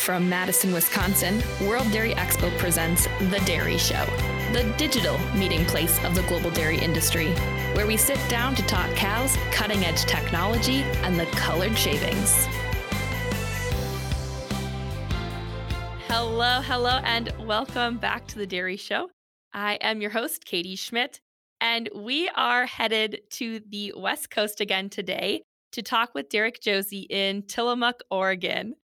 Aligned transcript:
From 0.00 0.30
Madison, 0.30 0.72
Wisconsin, 0.72 1.42
World 1.60 1.92
Dairy 1.92 2.14
Expo 2.14 2.56
presents 2.56 3.04
The 3.04 3.38
Dairy 3.44 3.76
Show, 3.76 4.06
the 4.50 4.74
digital 4.78 5.18
meeting 5.34 5.66
place 5.66 6.02
of 6.04 6.14
the 6.14 6.22
global 6.22 6.50
dairy 6.50 6.78
industry, 6.78 7.28
where 7.74 7.86
we 7.86 7.98
sit 7.98 8.18
down 8.30 8.54
to 8.54 8.62
talk 8.62 8.90
cows, 8.96 9.36
cutting 9.52 9.84
edge 9.84 10.06
technology, 10.06 10.84
and 11.04 11.20
the 11.20 11.26
colored 11.26 11.76
shavings. 11.76 12.46
Hello, 16.08 16.62
hello, 16.62 17.00
and 17.04 17.34
welcome 17.38 17.98
back 17.98 18.26
to 18.28 18.38
The 18.38 18.46
Dairy 18.46 18.78
Show. 18.78 19.10
I 19.52 19.74
am 19.82 20.00
your 20.00 20.10
host, 20.10 20.46
Katie 20.46 20.76
Schmidt, 20.76 21.20
and 21.60 21.90
we 21.94 22.30
are 22.30 22.64
headed 22.64 23.20
to 23.32 23.60
the 23.68 23.92
West 23.94 24.30
Coast 24.30 24.62
again 24.62 24.88
today 24.88 25.42
to 25.72 25.82
talk 25.82 26.14
with 26.14 26.30
Derrick 26.30 26.58
Josi 26.62 27.04
in 27.10 27.42
Tillamook, 27.42 28.00
Oregon. 28.10 28.76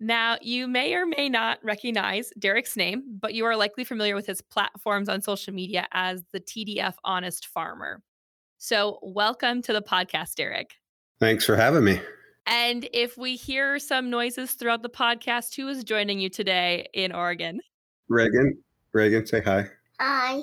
Now, 0.00 0.36
you 0.40 0.68
may 0.68 0.94
or 0.94 1.06
may 1.06 1.28
not 1.28 1.58
recognize 1.64 2.30
Derrick's 2.38 2.76
name, 2.76 3.02
but 3.20 3.34
you 3.34 3.44
are 3.46 3.56
likely 3.56 3.82
familiar 3.82 4.14
with 4.14 4.26
his 4.26 4.40
platforms 4.40 5.08
on 5.08 5.20
social 5.22 5.52
media 5.52 5.88
as 5.90 6.22
the 6.32 6.38
TDF 6.38 6.94
Honest 7.02 7.48
Farmer. 7.48 8.00
So, 8.58 9.00
welcome 9.02 9.60
to 9.62 9.72
the 9.72 9.82
podcast, 9.82 10.36
Derek. 10.36 10.74
Thanks 11.18 11.44
for 11.44 11.56
having 11.56 11.82
me. 11.82 12.00
And 12.46 12.88
if 12.92 13.18
we 13.18 13.34
hear 13.34 13.80
some 13.80 14.08
noises 14.08 14.52
throughout 14.52 14.82
the 14.82 14.88
podcast, 14.88 15.56
who 15.56 15.66
is 15.66 15.82
joining 15.82 16.20
you 16.20 16.28
today 16.28 16.86
in 16.94 17.12
Oregon? 17.12 17.60
Reagan. 18.08 18.56
Reagan, 18.92 19.26
say 19.26 19.40
hi. 19.40 19.66
Hi. 20.00 20.42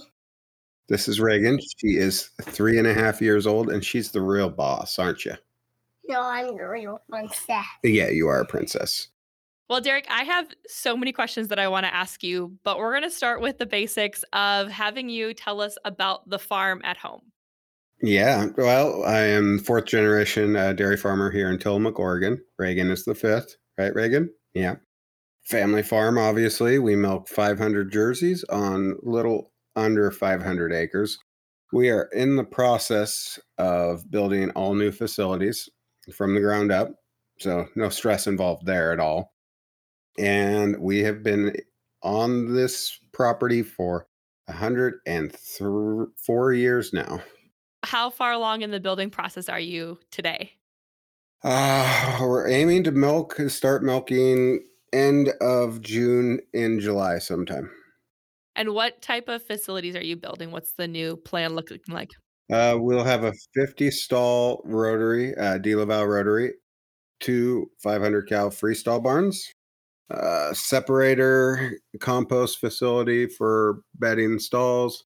This 0.89 1.07
is 1.07 1.21
Reagan. 1.21 1.61
She 1.77 1.95
is 1.95 2.29
three 2.41 2.77
and 2.77 2.87
a 2.87 2.93
half 2.93 3.21
years 3.21 3.47
old, 3.47 3.69
and 3.69 3.83
she's 3.83 4.11
the 4.11 4.21
real 4.21 4.49
boss, 4.49 4.99
aren't 4.99 5.23
you? 5.23 5.35
No, 6.09 6.21
I'm 6.21 6.57
the 6.57 6.67
real 6.67 7.01
princess. 7.09 7.65
Yeah, 7.83 8.09
you 8.09 8.27
are 8.27 8.41
a 8.41 8.45
princess. 8.45 9.07
Well, 9.67 9.81
Derrick, 9.81 10.05
I 10.09 10.23
have 10.23 10.47
so 10.67 10.95
many 10.95 11.11
questions 11.11 11.47
that 11.47 11.57
I 11.57 11.67
want 11.67 11.87
to 11.87 11.93
ask 11.93 12.21
you, 12.21 12.55
but 12.63 12.77
we're 12.77 12.91
going 12.91 13.09
to 13.09 13.09
start 13.09 13.41
with 13.41 13.57
the 13.57 13.65
basics 13.65 14.23
of 14.31 14.69
having 14.69 15.09
you 15.09 15.33
tell 15.33 15.59
us 15.59 15.75
about 15.83 16.29
the 16.29 16.37
farm 16.37 16.81
at 16.83 16.97
home. 16.97 17.21
Yeah, 18.01 18.47
well, 18.57 19.03
I 19.05 19.21
am 19.21 19.57
fourth 19.57 19.85
generation 19.85 20.55
uh, 20.55 20.73
dairy 20.73 20.97
farmer 20.97 21.31
here 21.31 21.49
in 21.49 21.57
Tillamook, 21.57 21.97
Oregon. 21.97 22.39
Reagan 22.59 22.91
is 22.91 23.05
the 23.05 23.15
fifth, 23.15 23.55
right, 23.77 23.95
Reagan? 23.95 24.29
Yeah. 24.53 24.75
Family 25.45 25.81
farm, 25.81 26.19
obviously. 26.19 26.77
We 26.77 26.95
milk 26.95 27.27
500 27.27 27.91
jerseys 27.91 28.43
on 28.49 28.97
little 29.01 29.51
under 29.75 30.11
500 30.11 30.73
acres. 30.73 31.17
We 31.73 31.89
are 31.89 32.09
in 32.13 32.35
the 32.35 32.43
process 32.43 33.39
of 33.57 34.09
building 34.11 34.51
all 34.51 34.75
new 34.75 34.91
facilities 34.91 35.67
from 36.13 36.35
the 36.35 36.41
ground 36.41 36.71
up. 36.71 36.91
So, 37.39 37.65
no 37.75 37.89
stress 37.89 38.27
involved 38.27 38.65
there 38.65 38.93
at 38.93 38.99
all. 38.99 39.34
And 40.17 40.79
we 40.79 40.99
have 40.99 41.23
been 41.23 41.57
on 42.01 42.53
this 42.53 42.97
property 43.11 43.63
for 43.63 44.07
104 44.45 46.53
years 46.53 46.93
now. 46.93 47.19
How 47.83 48.09
far 48.09 48.31
along 48.31 48.61
in 48.61 48.71
the 48.71 48.79
building 48.79 49.09
process 49.09 49.49
are 49.49 49.59
you 49.59 49.99
today? 50.11 50.53
Uh, 51.43 52.19
we're 52.21 52.47
aiming 52.47 52.85
to 52.85 52.91
milk, 52.91 53.35
start 53.49 53.83
milking 53.83 54.65
end 54.93 55.33
of 55.41 55.81
June 55.81 56.39
in 56.53 56.79
July 56.79 57.19
sometime. 57.19 57.69
And 58.55 58.73
what 58.73 59.01
type 59.01 59.27
of 59.27 59.43
facilities 59.43 59.95
are 59.95 60.03
you 60.03 60.15
building? 60.15 60.51
What's 60.51 60.73
the 60.73 60.87
new 60.87 61.17
plan 61.17 61.55
looking 61.55 61.79
like? 61.89 62.11
Uh, 62.51 62.77
we'll 62.79 63.03
have 63.03 63.23
a 63.23 63.33
50 63.55 63.91
stall 63.91 64.61
rotary, 64.65 65.35
uh, 65.35 65.57
De 65.57 65.75
Laval 65.75 66.05
rotary, 66.05 66.53
two 67.19 67.69
500 67.83 68.29
cow 68.29 68.49
freestall 68.49 69.03
barns, 69.03 69.51
uh, 70.09 70.53
separator, 70.53 71.79
compost 71.99 72.59
facility 72.59 73.27
for 73.27 73.81
bedding 73.95 74.39
stalls, 74.39 75.05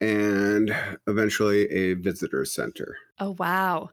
and 0.00 0.74
eventually 1.06 1.70
a 1.70 1.94
visitor 1.94 2.44
center. 2.44 2.96
Oh 3.18 3.36
wow. 3.38 3.90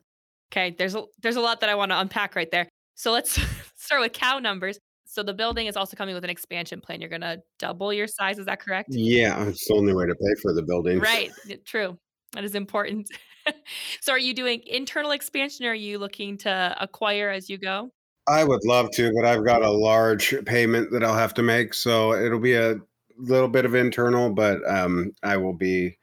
Okay, 0.52 0.76
there's 0.78 0.96
a 0.96 1.04
there's 1.22 1.36
a 1.36 1.42
lot 1.42 1.62
that 1.62 1.70
I 1.70 1.76
want 1.76 1.92
to 1.92 2.00
unpack 2.00 2.36
right 2.36 2.50
there. 2.52 2.68
So 2.96 3.12
let's 3.12 3.40
start 3.76 4.02
with 4.02 4.14
cow 4.14 4.40
numbers. 4.40 4.80
So 5.06 5.22
the 5.22 5.34
building 5.34 5.68
is 5.68 5.76
also 5.76 5.96
coming 5.96 6.16
with 6.16 6.24
an 6.24 6.30
expansion 6.30 6.82
plan. 6.82 7.00
You're 7.00 7.10
going 7.10 7.22
to 7.22 7.40
double 7.60 7.94
your 7.94 8.08
size, 8.08 8.40
is 8.40 8.48
that 8.48 8.60
correct? 8.60 8.90
Yeah, 8.92 9.48
it's 9.48 9.68
the 9.68 9.76
only 9.76 9.94
way 9.94 10.08
to 10.08 10.16
pay 10.16 10.42
for 10.42 10.54
the 10.54 10.64
building. 10.64 11.00
Right, 11.00 11.32
true. 11.66 12.00
That 12.32 12.44
is 12.44 12.56
important. 12.56 13.10
so 14.02 14.12
are 14.12 14.20
you 14.20 14.34
doing 14.34 14.64
internal 14.66 15.12
expansion 15.12 15.68
or 15.68 15.70
are 15.70 15.76
you 15.76 16.00
looking 16.00 16.38
to 16.40 16.76
acquire 16.80 17.30
as 17.30 17.48
you 17.48 17.60
go? 17.60 17.92
I 18.28 18.44
would 18.44 18.64
love 18.66 18.92
to, 18.92 19.12
but 19.14 19.26
I've 19.26 19.46
got 19.46 19.64
a 19.64 19.72
large 19.72 20.34
payment 20.46 20.92
that 20.92 21.04
I'll 21.04 21.14
have 21.16 21.34
to 21.36 21.44
make, 21.44 21.74
so 21.74 22.14
it'll 22.14 22.40
be 22.40 22.54
a 22.54 22.78
little 23.18 23.50
bit 23.50 23.66
of 23.66 23.76
internal, 23.76 24.30
but 24.30 24.60
um, 24.70 25.12
I 25.24 25.38
will 25.38 25.54
be 25.54 25.98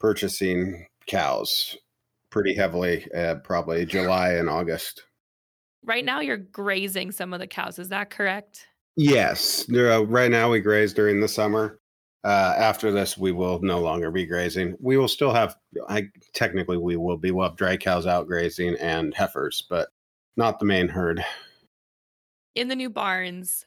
purchasing 0.00 0.86
cows 1.06 1.76
pretty 2.30 2.54
heavily, 2.54 3.06
uh, 3.12 3.36
probably 3.36 3.84
July 3.86 4.32
and 4.32 4.48
August. 4.48 5.04
Right 5.84 6.04
now, 6.04 6.20
you're 6.20 6.36
grazing 6.36 7.12
some 7.12 7.32
of 7.32 7.40
the 7.40 7.46
cows. 7.46 7.78
Is 7.78 7.90
that 7.90 8.10
correct? 8.10 8.66
Yes. 8.96 9.66
Uh, 9.72 10.04
right 10.06 10.30
now, 10.30 10.50
we 10.50 10.60
graze 10.60 10.92
during 10.92 11.20
the 11.20 11.28
summer. 11.28 11.78
Uh, 12.24 12.54
after 12.56 12.90
this, 12.90 13.16
we 13.16 13.30
will 13.30 13.60
no 13.60 13.78
longer 13.80 14.10
be 14.10 14.26
grazing. 14.26 14.76
We 14.80 14.96
will 14.96 15.06
still 15.08 15.32
have, 15.32 15.56
I 15.88 16.08
technically, 16.32 16.76
we 16.76 16.96
will 16.96 17.16
be. 17.16 17.30
We'll 17.30 17.48
have 17.48 17.56
dry 17.56 17.76
cows 17.76 18.06
out 18.06 18.26
grazing 18.26 18.74
and 18.80 19.14
heifers, 19.14 19.64
but 19.70 19.90
not 20.36 20.58
the 20.58 20.64
main 20.64 20.88
herd. 20.88 21.24
In 22.56 22.68
the 22.68 22.74
new 22.74 22.90
barns, 22.90 23.66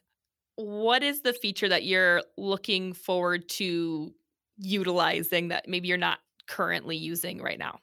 what 0.55 1.03
is 1.03 1.21
the 1.21 1.31
feature 1.31 1.69
that 1.69 1.83
you're 1.83 2.23
looking 2.37 2.91
forward 2.91 3.47
to 3.49 4.13
utilizing 4.57 5.49
that 5.49 5.69
maybe 5.69 5.87
you're 5.87 5.97
not 5.97 6.19
currently 6.47 6.97
using 6.97 7.41
right 7.41 7.59
now? 7.59 7.79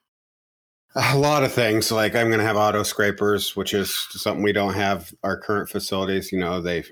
A 0.97 1.17
lot 1.17 1.45
of 1.45 1.53
things. 1.53 1.93
Like 1.93 2.17
I'm 2.17 2.27
going 2.27 2.41
to 2.41 2.45
have 2.45 2.57
auto 2.57 2.83
scrapers, 2.83 3.55
which 3.55 3.73
is 3.73 3.95
something 4.11 4.43
we 4.43 4.53
don't 4.53 4.75
have 4.75 5.15
our 5.23 5.39
current 5.39 5.69
facilities. 5.69 6.33
You 6.33 6.41
know, 6.41 6.61
they 6.61 6.83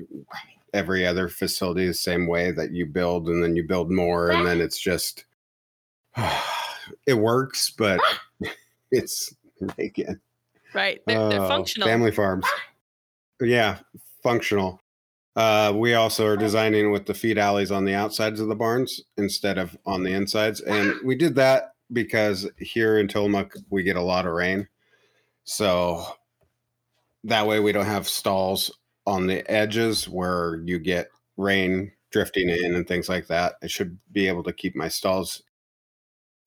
every 0.73 1.07
other 1.07 1.29
facility 1.29 1.87
the 1.87 1.95
same 1.95 2.27
way 2.29 2.53
that 2.53 2.71
you 2.71 2.87
build 2.87 3.29
and 3.29 3.43
then 3.43 3.57
you 3.57 3.67
build 3.67 3.91
more 3.91 4.31
and 4.31 4.47
then 4.47 4.61
it's 4.61 4.79
just 4.79 5.25
it 7.07 7.15
works, 7.15 7.71
but 7.71 8.01
ah! 8.45 8.49
it's 8.93 9.35
again. 9.79 10.21
Right. 10.73 11.01
They're, 11.07 11.29
they're 11.29 11.43
Oh, 11.43 11.49
functional. 11.49 11.89
Family 11.89 12.13
farms. 12.13 12.45
Ah! 12.47 12.61
Yeah, 13.41 13.79
functional. 14.25 14.81
Uh, 15.37 15.73
we 15.77 15.95
also 15.95 16.27
are 16.27 16.37
designing 16.37 16.91
with 16.91 17.07
the 17.07 17.15
feed 17.15 17.39
alleys 17.39 17.71
on 17.71 17.85
the 17.85 17.95
outsides 17.95 18.41
of 18.41 18.49
the 18.49 18.57
barns 18.57 19.01
instead 19.17 19.59
of 19.59 19.77
on 19.87 20.03
the 20.03 20.13
insides. 20.13 20.61
And 20.61 20.95
we 21.05 21.15
did 21.15 21.37
that 21.37 21.75
because 21.93 22.49
here 22.59 22.99
in 22.99 23.07
Tillamook, 23.07 23.55
we 23.71 23.85
get 23.85 23.97
a 23.97 24.03
lot 24.03 24.27
of 24.27 24.33
rain. 24.33 24.67
So 25.45 26.05
that 27.25 27.47
way 27.47 27.61
we 27.61 27.73
don't 27.73 27.85
have 27.85 28.09
stalls 28.09 28.73
on 29.07 29.27
the 29.27 29.49
edges 29.51 30.09
where 30.09 30.63
you 30.65 30.79
get 30.79 31.09
rain 31.37 31.93
drifting 32.11 32.49
in 32.49 32.75
and 32.75 32.87
things 32.87 33.09
like 33.09 33.27
that. 33.27 33.55
I 33.63 33.67
should 33.67 33.99
be 34.13 34.29
able 34.29 34.45
to 34.45 34.53
keep 34.53 34.75
my 34.75 34.89
stalls 34.89 35.43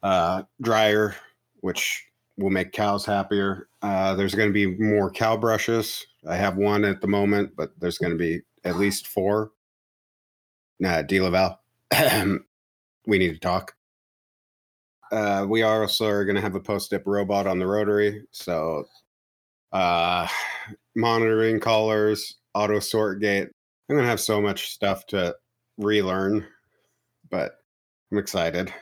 uh, 0.01 0.43
drier, 0.61 1.15
which 1.59 2.05
will 2.37 2.49
make 2.49 2.71
cows 2.71 3.05
happier. 3.05 3.67
Uh, 3.81 4.15
there's 4.15 4.35
going 4.35 4.49
to 4.49 4.53
be 4.53 4.77
more 4.77 5.11
cow 5.11 5.35
brushes. 5.35 6.05
I 6.27 6.35
have 6.35 6.57
one 6.57 6.85
at 6.85 7.01
the 7.01 7.07
moment, 7.07 7.55
but 7.55 7.71
there's 7.79 7.97
going 7.97 8.11
to 8.11 8.17
be 8.17 8.41
at 8.63 8.77
least 8.77 9.07
four. 9.07 9.51
Nah, 10.79 11.01
De 11.01 11.19
Laval. 11.19 11.59
we 13.07 13.17
need 13.17 13.33
to 13.33 13.39
talk. 13.39 13.73
Uh, 15.11 15.45
we 15.47 15.63
also 15.63 16.05
are 16.07 16.25
going 16.25 16.35
to 16.35 16.41
have 16.41 16.55
a 16.55 16.59
post 16.59 16.89
dip 16.89 17.03
robot 17.05 17.47
on 17.47 17.59
the 17.59 17.67
rotary. 17.67 18.25
So, 18.31 18.85
uh, 19.71 20.27
monitoring 20.95 21.59
collars, 21.59 22.35
auto 22.53 22.79
sort 22.79 23.21
gate. 23.21 23.47
I'm 23.89 23.95
going 23.95 24.03
to 24.03 24.09
have 24.09 24.19
so 24.19 24.41
much 24.41 24.71
stuff 24.71 25.05
to 25.07 25.35
relearn, 25.77 26.45
but 27.29 27.59
I'm 28.11 28.17
excited. 28.17 28.73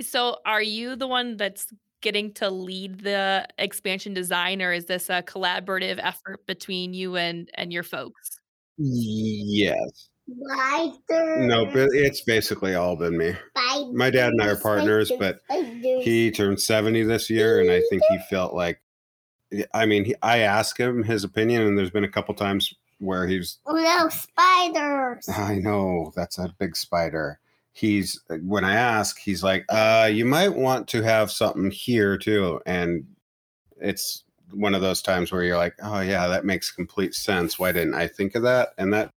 So, 0.00 0.38
are 0.44 0.62
you 0.62 0.96
the 0.96 1.06
one 1.06 1.36
that's 1.36 1.72
getting 2.00 2.32
to 2.34 2.50
lead 2.50 3.00
the 3.00 3.46
expansion 3.58 4.14
design, 4.14 4.62
or 4.62 4.72
is 4.72 4.86
this 4.86 5.08
a 5.08 5.22
collaborative 5.22 5.98
effort 6.02 6.46
between 6.46 6.94
you 6.94 7.16
and 7.16 7.50
and 7.54 7.72
your 7.72 7.82
folks? 7.82 8.40
Yes. 8.78 10.08
Spider. 10.28 11.46
No, 11.46 11.64
but 11.66 11.88
it's 11.92 12.20
basically 12.20 12.74
all 12.74 12.96
been 12.96 13.16
me. 13.16 13.34
my 13.92 14.10
dad 14.10 14.28
and 14.32 14.42
I 14.42 14.48
are 14.48 14.56
partners, 14.60 15.10
but 15.18 15.40
He 16.02 16.30
turned 16.30 16.60
70 16.60 17.02
this 17.04 17.30
year, 17.30 17.60
and 17.60 17.70
I 17.70 17.82
think 17.88 18.02
he 18.10 18.18
felt 18.28 18.54
like, 18.54 18.80
I 19.72 19.86
mean, 19.86 20.04
he, 20.04 20.14
I 20.22 20.38
asked 20.40 20.78
him 20.78 21.02
his 21.02 21.24
opinion, 21.24 21.62
and 21.62 21.78
there's 21.78 21.90
been 21.90 22.04
a 22.04 22.10
couple 22.10 22.34
times 22.34 22.74
where 22.98 23.26
he's, 23.26 23.58
No 23.66 24.08
spiders. 24.10 25.28
I 25.28 25.56
know 25.56 26.12
that's 26.14 26.38
a 26.38 26.54
big 26.58 26.76
spider. 26.76 27.40
He's, 27.78 28.20
when 28.42 28.64
I 28.64 28.74
ask, 28.74 29.18
he's 29.18 29.44
like, 29.44 29.64
uh, 29.68 30.10
you 30.12 30.24
might 30.24 30.54
want 30.54 30.88
to 30.88 31.02
have 31.02 31.30
something 31.30 31.70
here 31.70 32.18
too. 32.18 32.60
And 32.66 33.06
it's 33.80 34.24
one 34.52 34.74
of 34.74 34.80
those 34.80 35.00
times 35.00 35.30
where 35.30 35.44
you're 35.44 35.56
like, 35.56 35.74
oh, 35.82 36.00
yeah, 36.00 36.26
that 36.26 36.44
makes 36.44 36.72
complete 36.72 37.14
sense. 37.14 37.56
Why 37.58 37.70
didn't 37.70 37.94
I 37.94 38.08
think 38.08 38.34
of 38.34 38.42
that? 38.42 38.70
And 38.78 38.92
that 38.94 39.10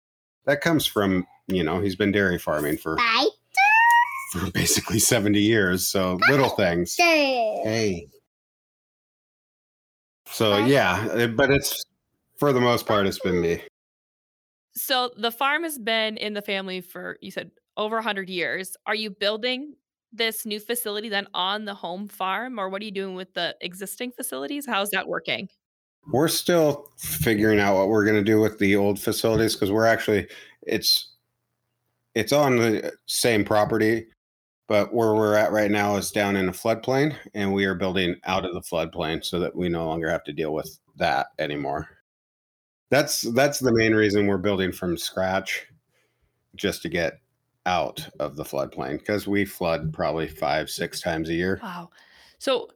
That 0.44 0.60
comes 0.60 0.84
from, 0.84 1.26
you 1.48 1.64
know, 1.64 1.80
he's 1.80 1.96
been 1.96 2.12
dairy 2.12 2.38
farming 2.38 2.76
for, 2.76 2.98
Spider. 2.98 3.30
for 4.32 4.50
basically 4.52 4.98
70 4.98 5.40
years. 5.40 5.86
So 5.86 6.18
little 6.28 6.50
things. 6.50 6.96
Hey. 6.96 8.08
So 10.26 10.58
yeah, 10.64 11.08
uh, 11.12 11.26
but 11.28 11.50
it's 11.50 11.82
for 12.38 12.52
the 12.52 12.60
most 12.60 12.86
part, 12.86 13.06
it's 13.06 13.18
been 13.18 13.40
me. 13.40 13.62
So 14.74 15.10
the 15.16 15.30
farm 15.32 15.64
has 15.64 15.78
been 15.78 16.16
in 16.16 16.34
the 16.34 16.42
family 16.42 16.80
for 16.80 17.18
you 17.20 17.30
said 17.30 17.50
over 17.80 17.96
100 17.96 18.28
years. 18.28 18.76
Are 18.86 18.94
you 18.94 19.10
building 19.10 19.74
this 20.12 20.44
new 20.44 20.60
facility 20.60 21.08
then 21.08 21.26
on 21.32 21.64
the 21.64 21.74
home 21.74 22.08
farm 22.08 22.60
or 22.60 22.68
what 22.68 22.82
are 22.82 22.84
you 22.84 22.90
doing 22.90 23.14
with 23.14 23.32
the 23.32 23.56
existing 23.62 24.12
facilities? 24.12 24.66
How's 24.66 24.90
that 24.90 25.08
working? 25.08 25.48
We're 26.12 26.28
still 26.28 26.90
figuring 26.98 27.58
out 27.58 27.76
what 27.76 27.88
we're 27.88 28.04
going 28.04 28.16
to 28.16 28.22
do 28.22 28.38
with 28.38 28.58
the 28.58 28.76
old 28.76 29.00
facilities 29.00 29.54
because 29.54 29.72
we're 29.72 29.86
actually 29.86 30.28
it's 30.62 31.14
it's 32.14 32.32
on 32.32 32.56
the 32.56 32.92
same 33.06 33.44
property, 33.44 34.08
but 34.68 34.92
where 34.92 35.14
we're 35.14 35.36
at 35.36 35.52
right 35.52 35.70
now 35.70 35.96
is 35.96 36.10
down 36.10 36.36
in 36.36 36.48
a 36.48 36.52
floodplain, 36.52 37.14
and 37.34 37.52
we 37.52 37.64
are 37.64 37.74
building 37.74 38.16
out 38.24 38.44
of 38.44 38.52
the 38.52 38.60
floodplain 38.60 39.24
so 39.24 39.38
that 39.38 39.54
we 39.54 39.68
no 39.68 39.86
longer 39.86 40.10
have 40.10 40.24
to 40.24 40.32
deal 40.32 40.52
with 40.52 40.78
that 40.96 41.28
anymore. 41.38 41.88
That's 42.90 43.20
that's 43.32 43.60
the 43.60 43.72
main 43.72 43.94
reason 43.94 44.26
we're 44.26 44.38
building 44.38 44.72
from 44.72 44.98
scratch, 44.98 45.66
just 46.56 46.82
to 46.82 46.88
get 46.88 47.20
out 47.66 48.08
of 48.18 48.36
the 48.36 48.44
floodplain 48.44 48.98
because 48.98 49.26
we 49.26 49.44
flood 49.44 49.92
probably 49.92 50.28
five 50.28 50.70
six 50.70 51.00
times 51.00 51.28
a 51.28 51.34
year. 51.34 51.60
Wow. 51.62 51.90
So 52.38 52.68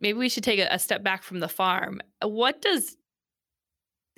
maybe 0.00 0.18
we 0.18 0.28
should 0.28 0.44
take 0.44 0.60
a, 0.60 0.68
a 0.70 0.78
step 0.78 1.02
back 1.02 1.22
from 1.22 1.40
the 1.40 1.48
farm. 1.48 2.00
What 2.22 2.60
does 2.60 2.96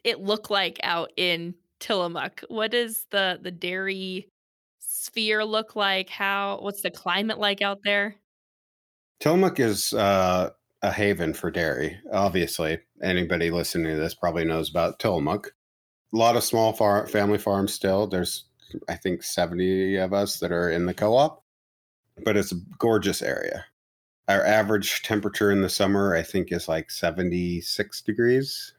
it 0.04 0.20
look 0.20 0.50
like 0.50 0.78
out 0.82 1.12
in 1.16 1.54
Tillamook? 1.78 2.42
What 2.48 2.72
does 2.72 3.06
the 3.10 3.38
the 3.40 3.50
dairy 3.50 4.28
sphere 4.78 5.44
look 5.44 5.76
like? 5.76 6.10
How 6.10 6.58
what's 6.60 6.82
the 6.82 6.90
climate 6.90 7.38
like 7.38 7.62
out 7.62 7.78
there? 7.84 8.16
Tillamook 9.20 9.60
is 9.60 9.92
uh, 9.92 10.50
a 10.82 10.92
haven 10.92 11.34
for 11.34 11.50
dairy. 11.50 11.98
Obviously, 12.12 12.78
anybody 13.02 13.50
listening 13.50 13.94
to 13.94 14.00
this 14.00 14.14
probably 14.14 14.44
knows 14.44 14.70
about 14.70 14.98
Tillamook. 14.98 15.54
A 16.12 16.16
lot 16.16 16.36
of 16.36 16.42
small 16.42 16.72
far- 16.72 17.06
family 17.06 17.38
farms 17.38 17.72
still. 17.72 18.06
There's, 18.06 18.46
I 18.88 18.94
think, 18.96 19.22
70 19.22 19.96
of 19.96 20.12
us 20.12 20.38
that 20.40 20.52
are 20.52 20.70
in 20.70 20.86
the 20.86 20.94
co 20.94 21.16
op, 21.16 21.44
but 22.24 22.36
it's 22.36 22.52
a 22.52 22.60
gorgeous 22.78 23.22
area. 23.22 23.64
Our 24.28 24.44
average 24.44 25.02
temperature 25.02 25.50
in 25.50 25.62
the 25.62 25.68
summer, 25.68 26.14
I 26.14 26.22
think, 26.22 26.52
is 26.52 26.68
like 26.68 26.90
76 26.90 28.02
degrees. 28.02 28.74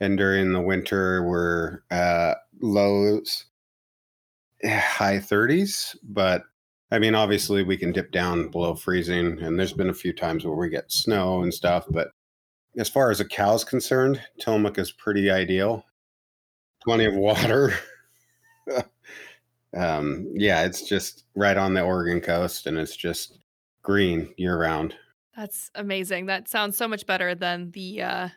And 0.00 0.18
during 0.18 0.52
the 0.52 0.60
winter, 0.60 1.22
we're 1.22 1.80
uh, 1.90 2.34
lows, 2.60 3.46
eh, 4.62 4.80
high 4.80 5.18
30s, 5.18 5.96
but 6.02 6.42
I 6.90 6.98
mean, 6.98 7.14
obviously, 7.16 7.64
we 7.64 7.76
can 7.76 7.92
dip 7.92 8.12
down 8.12 8.50
below 8.50 8.74
freezing, 8.74 9.40
and 9.42 9.58
there's 9.58 9.72
been 9.72 9.90
a 9.90 9.94
few 9.94 10.12
times 10.12 10.44
where 10.44 10.54
we 10.54 10.68
get 10.68 10.92
snow 10.92 11.42
and 11.42 11.52
stuff. 11.52 11.86
But 11.90 12.12
as 12.76 12.88
far 12.88 13.10
as 13.10 13.18
a 13.18 13.24
cow's 13.24 13.64
concerned, 13.64 14.20
Tillamook 14.40 14.78
is 14.78 14.92
pretty 14.92 15.28
ideal. 15.30 15.84
Plenty 16.84 17.06
of 17.06 17.14
water. 17.14 17.74
um, 19.76 20.30
yeah, 20.34 20.64
it's 20.64 20.88
just 20.88 21.24
right 21.34 21.56
on 21.56 21.74
the 21.74 21.82
Oregon 21.82 22.20
coast, 22.20 22.66
and 22.66 22.78
it's 22.78 22.96
just 22.96 23.38
green 23.82 24.32
year 24.36 24.58
round. 24.58 24.94
That's 25.36 25.70
amazing. 25.74 26.26
That 26.26 26.48
sounds 26.48 26.76
so 26.76 26.86
much 26.86 27.06
better 27.06 27.34
than 27.34 27.70
the 27.72 28.02
uh 28.02 28.28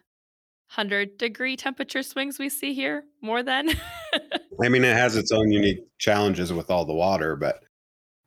100 0.70 1.18
degree 1.18 1.56
temperature 1.56 2.04
swings 2.04 2.40
we 2.40 2.50
see 2.50 2.74
here 2.74 3.06
more 3.22 3.42
than. 3.42 3.70
I 4.64 4.68
mean, 4.70 4.84
it 4.84 4.98
has 4.98 5.16
its 5.16 5.32
own 5.32 5.50
unique 5.52 5.80
challenges 5.98 6.52
with 6.52 6.70
all 6.70 6.84
the 6.84 6.94
water, 6.94 7.36
but 7.36 7.62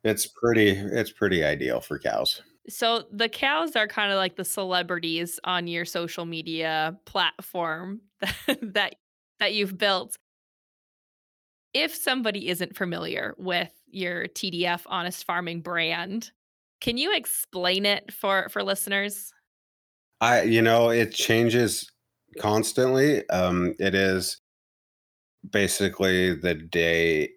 it's 0.03 0.25
pretty. 0.25 0.69
It's 0.69 1.11
pretty 1.11 1.43
ideal 1.43 1.81
for 1.81 1.99
cows. 1.99 2.41
so 2.69 3.03
the 3.11 3.29
cows 3.29 3.75
are 3.75 3.87
kind 3.87 4.11
of 4.11 4.17
like 4.17 4.35
the 4.37 4.45
celebrities 4.45 5.39
on 5.43 5.67
your 5.67 5.85
social 5.85 6.25
media 6.25 6.97
platform 7.05 8.01
that 8.61 8.95
that 9.39 9.53
you've 9.53 9.77
built. 9.77 10.17
If 11.73 11.95
somebody 11.95 12.49
isn't 12.49 12.75
familiar 12.75 13.33
with 13.37 13.71
your 13.87 14.27
TDF 14.27 14.81
Honest 14.85 15.23
Farming 15.25 15.61
brand, 15.61 16.31
can 16.81 16.97
you 16.97 17.15
explain 17.15 17.85
it 17.85 18.11
for 18.13 18.49
for 18.49 18.63
listeners? 18.63 19.33
I, 20.19 20.43
you 20.43 20.61
know, 20.61 20.89
it 20.89 21.13
changes 21.13 21.91
constantly. 22.39 23.27
Um, 23.29 23.75
it 23.79 23.95
is 23.95 24.41
basically 25.49 26.35
the 26.35 26.53
day 26.53 27.29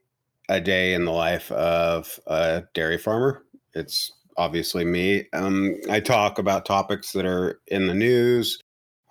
a 0.48 0.60
day 0.60 0.92
in 0.94 1.04
the 1.04 1.12
life 1.12 1.50
of 1.52 2.20
a 2.26 2.64
dairy 2.74 2.98
farmer. 2.98 3.44
It's 3.74 4.12
obviously 4.36 4.84
me. 4.84 5.26
Um, 5.32 5.76
I 5.90 6.00
talk 6.00 6.38
about 6.38 6.66
topics 6.66 7.12
that 7.12 7.24
are 7.24 7.60
in 7.68 7.86
the 7.86 7.94
news. 7.94 8.60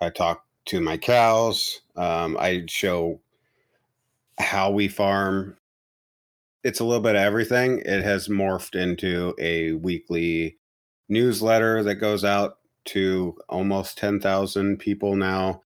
I 0.00 0.10
talk 0.10 0.44
to 0.66 0.80
my 0.80 0.96
cows. 0.96 1.80
Um, 1.96 2.36
I 2.38 2.64
show 2.68 3.20
how 4.38 4.70
we 4.70 4.88
farm. 4.88 5.56
It's 6.62 6.80
a 6.80 6.84
little 6.84 7.02
bit 7.02 7.14
of 7.16 7.22
everything. 7.22 7.80
It 7.84 8.02
has 8.02 8.28
morphed 8.28 8.74
into 8.74 9.34
a 9.38 9.72
weekly 9.72 10.58
newsletter 11.08 11.82
that 11.82 11.96
goes 11.96 12.24
out 12.24 12.58
to 12.86 13.36
almost 13.48 13.98
10,000 13.98 14.78
people 14.78 15.16
now 15.16 15.62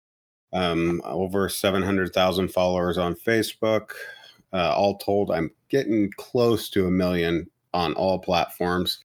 um, 0.53 1.03
over 1.05 1.49
700,000 1.49 2.49
followers 2.49 2.99
on 2.99 3.15
Facebook. 3.15 3.91
Uh, 4.53 4.73
all 4.75 4.97
told, 4.99 5.31
I'm 5.31 5.51
getting 5.69 6.11
close 6.17 6.71
to 6.71 6.87
a 6.87 6.91
million 6.91 7.51
on 7.75 7.93
all 7.95 8.19
platforms. 8.19 9.05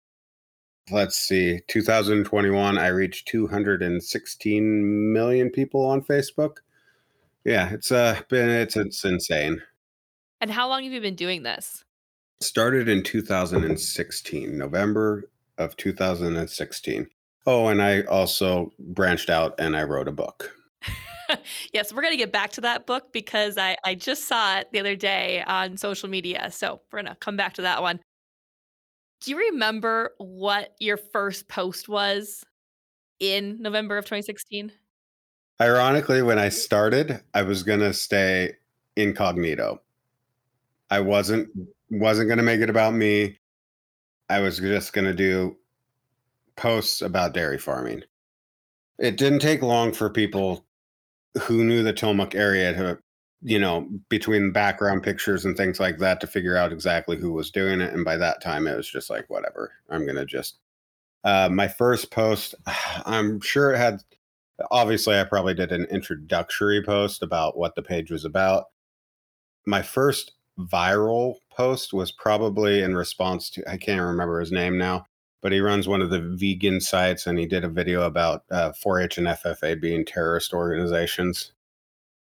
Let's 0.91 1.17
see, 1.17 1.61
2021, 1.67 2.77
I 2.77 2.87
reached 2.87 3.27
216 3.27 5.13
million 5.13 5.49
people 5.49 5.85
on 5.85 6.01
Facebook. 6.01 6.57
Yeah, 7.43 7.71
it's 7.71 7.91
uh 7.91 8.21
been 8.29 8.49
it's 8.49 8.75
it's 8.75 9.03
insane. 9.03 9.61
And 10.39 10.51
how 10.51 10.67
long 10.67 10.83
have 10.83 10.91
you 10.91 11.01
been 11.01 11.15
doing 11.15 11.43
this? 11.43 11.83
Started 12.41 12.89
in 12.89 13.03
2016, 13.03 14.57
November 14.57 15.29
of 15.57 15.77
2016. 15.77 17.07
Oh, 17.45 17.67
and 17.67 17.81
I 17.81 18.01
also 18.03 18.71
branched 18.79 19.29
out 19.29 19.55
and 19.59 19.75
I 19.75 19.83
wrote 19.83 20.07
a 20.07 20.11
book. 20.11 20.51
yes, 21.73 21.93
we're 21.93 22.01
going 22.01 22.13
to 22.13 22.17
get 22.17 22.31
back 22.31 22.51
to 22.51 22.61
that 22.61 22.85
book 22.85 23.13
because 23.13 23.57
I, 23.57 23.77
I 23.83 23.95
just 23.95 24.27
saw 24.27 24.57
it 24.57 24.67
the 24.71 24.79
other 24.79 24.95
day 24.95 25.43
on 25.45 25.77
social 25.77 26.09
media. 26.09 26.49
So 26.51 26.81
we're 26.91 27.01
going 27.01 27.13
to 27.13 27.19
come 27.19 27.37
back 27.37 27.53
to 27.55 27.63
that 27.63 27.81
one. 27.81 27.99
Do 29.21 29.31
you 29.31 29.37
remember 29.37 30.11
what 30.17 30.75
your 30.79 30.97
first 30.97 31.47
post 31.47 31.87
was 31.87 32.43
in 33.19 33.61
November 33.61 33.97
of 33.97 34.05
2016? 34.05 34.71
Ironically, 35.61 36.23
when 36.23 36.39
I 36.39 36.49
started, 36.49 37.21
I 37.35 37.43
was 37.43 37.61
gonna 37.61 37.93
stay 37.93 38.55
incognito. 38.95 39.79
I 40.89 41.01
wasn't 41.01 41.49
wasn't 41.91 42.29
gonna 42.29 42.41
make 42.41 42.61
it 42.61 42.69
about 42.71 42.95
me. 42.95 43.37
I 44.27 44.39
was 44.39 44.57
just 44.57 44.91
gonna 44.91 45.13
do 45.13 45.57
posts 46.55 47.03
about 47.03 47.35
dairy 47.35 47.59
farming. 47.59 48.01
It 48.97 49.17
didn't 49.17 49.39
take 49.39 49.61
long 49.61 49.93
for 49.93 50.09
people 50.09 50.65
who 51.43 51.63
knew 51.63 51.83
the 51.83 51.93
Tillamook 51.93 52.33
area 52.33 52.73
to, 52.73 52.97
you 53.43 53.59
know, 53.59 53.87
between 54.09 54.51
background 54.51 55.03
pictures 55.03 55.45
and 55.45 55.55
things 55.55 55.79
like 55.79 55.99
that 55.99 56.19
to 56.21 56.27
figure 56.27 56.57
out 56.57 56.73
exactly 56.73 57.17
who 57.17 57.33
was 57.33 57.51
doing 57.51 57.81
it. 57.81 57.93
And 57.93 58.03
by 58.03 58.17
that 58.17 58.41
time, 58.41 58.65
it 58.65 58.75
was 58.75 58.89
just 58.89 59.11
like, 59.11 59.29
whatever, 59.29 59.71
I'm 59.91 60.07
gonna 60.07 60.25
just. 60.25 60.57
Uh, 61.23 61.49
my 61.51 61.67
first 61.67 62.09
post, 62.09 62.55
I'm 63.05 63.39
sure 63.41 63.73
it 63.73 63.77
had 63.77 64.01
obviously 64.69 65.19
I 65.19 65.23
probably 65.23 65.53
did 65.53 65.71
an 65.71 65.85
introductory 65.85 66.83
post 66.83 67.23
about 67.23 67.57
what 67.57 67.75
the 67.75 67.81
page 67.81 68.11
was 68.11 68.25
about. 68.25 68.65
My 69.65 69.81
first 69.81 70.33
viral 70.59 71.35
post 71.51 71.93
was 71.93 72.11
probably 72.11 72.81
in 72.81 72.95
response 72.95 73.49
to 73.51 73.69
I 73.69 73.77
can't 73.77 74.01
remember 74.01 74.39
his 74.39 74.51
name 74.51 74.77
now, 74.77 75.05
but 75.41 75.51
he 75.51 75.59
runs 75.59 75.87
one 75.87 76.01
of 76.01 76.09
the 76.09 76.21
vegan 76.21 76.81
sites 76.81 77.27
and 77.27 77.39
he 77.39 77.45
did 77.45 77.63
a 77.63 77.69
video 77.69 78.03
about 78.03 78.43
uh, 78.51 78.71
4-H 78.71 79.17
and 79.17 79.27
FFA 79.27 79.79
being 79.79 80.05
terrorist 80.05 80.53
organizations. 80.53 81.53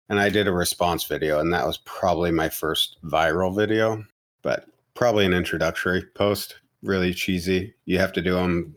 And 0.09 0.19
I 0.19 0.31
did 0.31 0.49
a 0.49 0.53
response 0.53 1.05
video, 1.05 1.39
and 1.39 1.53
that 1.53 1.67
was 1.67 1.79
probably 1.85 2.31
my 2.31 2.49
first 2.49 2.97
viral 3.05 3.55
video, 3.55 4.03
but 4.41 4.65
probably 4.95 5.27
an 5.27 5.35
introductory 5.35 6.03
post. 6.15 6.61
Really 6.83 7.13
cheesy. 7.13 7.75
You 7.85 7.99
have 7.99 8.15
to 8.15 8.23
do 8.23 8.33
them. 8.33 8.75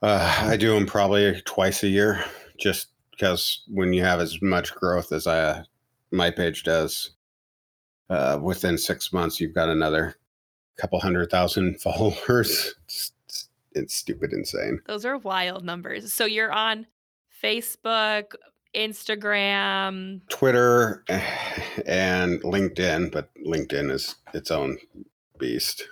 Uh, 0.00 0.46
I 0.46 0.56
do 0.56 0.72
them 0.72 0.86
probably 0.86 1.42
twice 1.44 1.82
a 1.82 1.88
year 1.88 2.24
just 2.60 2.88
because 3.10 3.62
when 3.68 3.92
you 3.92 4.04
have 4.04 4.20
as 4.20 4.40
much 4.40 4.74
growth 4.74 5.12
as 5.12 5.26
I, 5.26 5.64
my 6.10 6.30
page 6.30 6.62
does, 6.62 7.10
uh, 8.08 8.38
within 8.40 8.78
six 8.78 9.12
months, 9.12 9.40
you've 9.40 9.54
got 9.54 9.68
another 9.68 10.16
couple 10.76 11.00
hundred 11.00 11.30
thousand 11.30 11.80
followers. 11.80 12.74
It's, 12.84 13.12
it's, 13.26 13.48
it's 13.72 13.94
stupid 13.94 14.32
insane. 14.32 14.80
Those 14.86 15.04
are 15.04 15.18
wild 15.18 15.64
numbers. 15.64 16.12
So 16.12 16.24
you're 16.24 16.52
on 16.52 16.86
Facebook, 17.42 18.34
Instagram? 18.74 20.20
Twitter 20.28 21.04
and 21.86 22.40
LinkedIn, 22.42 23.12
but 23.12 23.30
LinkedIn 23.46 23.90
is 23.90 24.16
its 24.34 24.50
own 24.50 24.78
beast. 25.38 25.86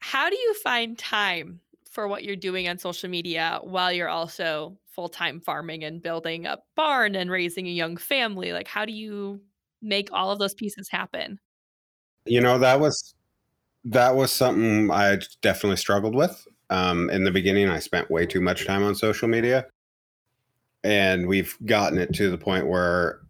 How 0.00 0.30
do 0.30 0.36
you 0.36 0.54
find 0.54 0.96
time 0.96 1.60
for 1.96 2.06
what 2.06 2.22
you're 2.22 2.36
doing 2.36 2.68
on 2.68 2.76
social 2.76 3.08
media 3.08 3.58
while 3.62 3.90
you're 3.90 4.10
also 4.10 4.76
full 4.94 5.08
time 5.08 5.40
farming 5.40 5.82
and 5.82 6.02
building 6.02 6.44
a 6.44 6.58
barn 6.76 7.14
and 7.14 7.30
raising 7.30 7.66
a 7.66 7.70
young 7.70 7.96
family? 7.96 8.52
Like, 8.52 8.68
how 8.68 8.84
do 8.84 8.92
you 8.92 9.40
make 9.80 10.10
all 10.12 10.30
of 10.30 10.38
those 10.38 10.52
pieces 10.52 10.90
happen? 10.90 11.40
You 12.26 12.42
know, 12.42 12.58
that 12.58 12.80
was 12.80 13.14
that 13.86 14.14
was 14.14 14.30
something 14.30 14.90
I 14.90 15.20
definitely 15.40 15.78
struggled 15.78 16.14
with. 16.14 16.46
Um, 16.68 17.08
in 17.08 17.24
the 17.24 17.30
beginning, 17.30 17.70
I 17.70 17.78
spent 17.78 18.10
way 18.10 18.26
too 18.26 18.42
much 18.42 18.66
time 18.66 18.82
on 18.82 18.94
social 18.94 19.26
media, 19.26 19.64
and 20.84 21.26
we've 21.26 21.56
gotten 21.64 21.96
it 21.96 22.12
to 22.16 22.28
the 22.30 22.36
point 22.36 22.66
where 22.66 23.20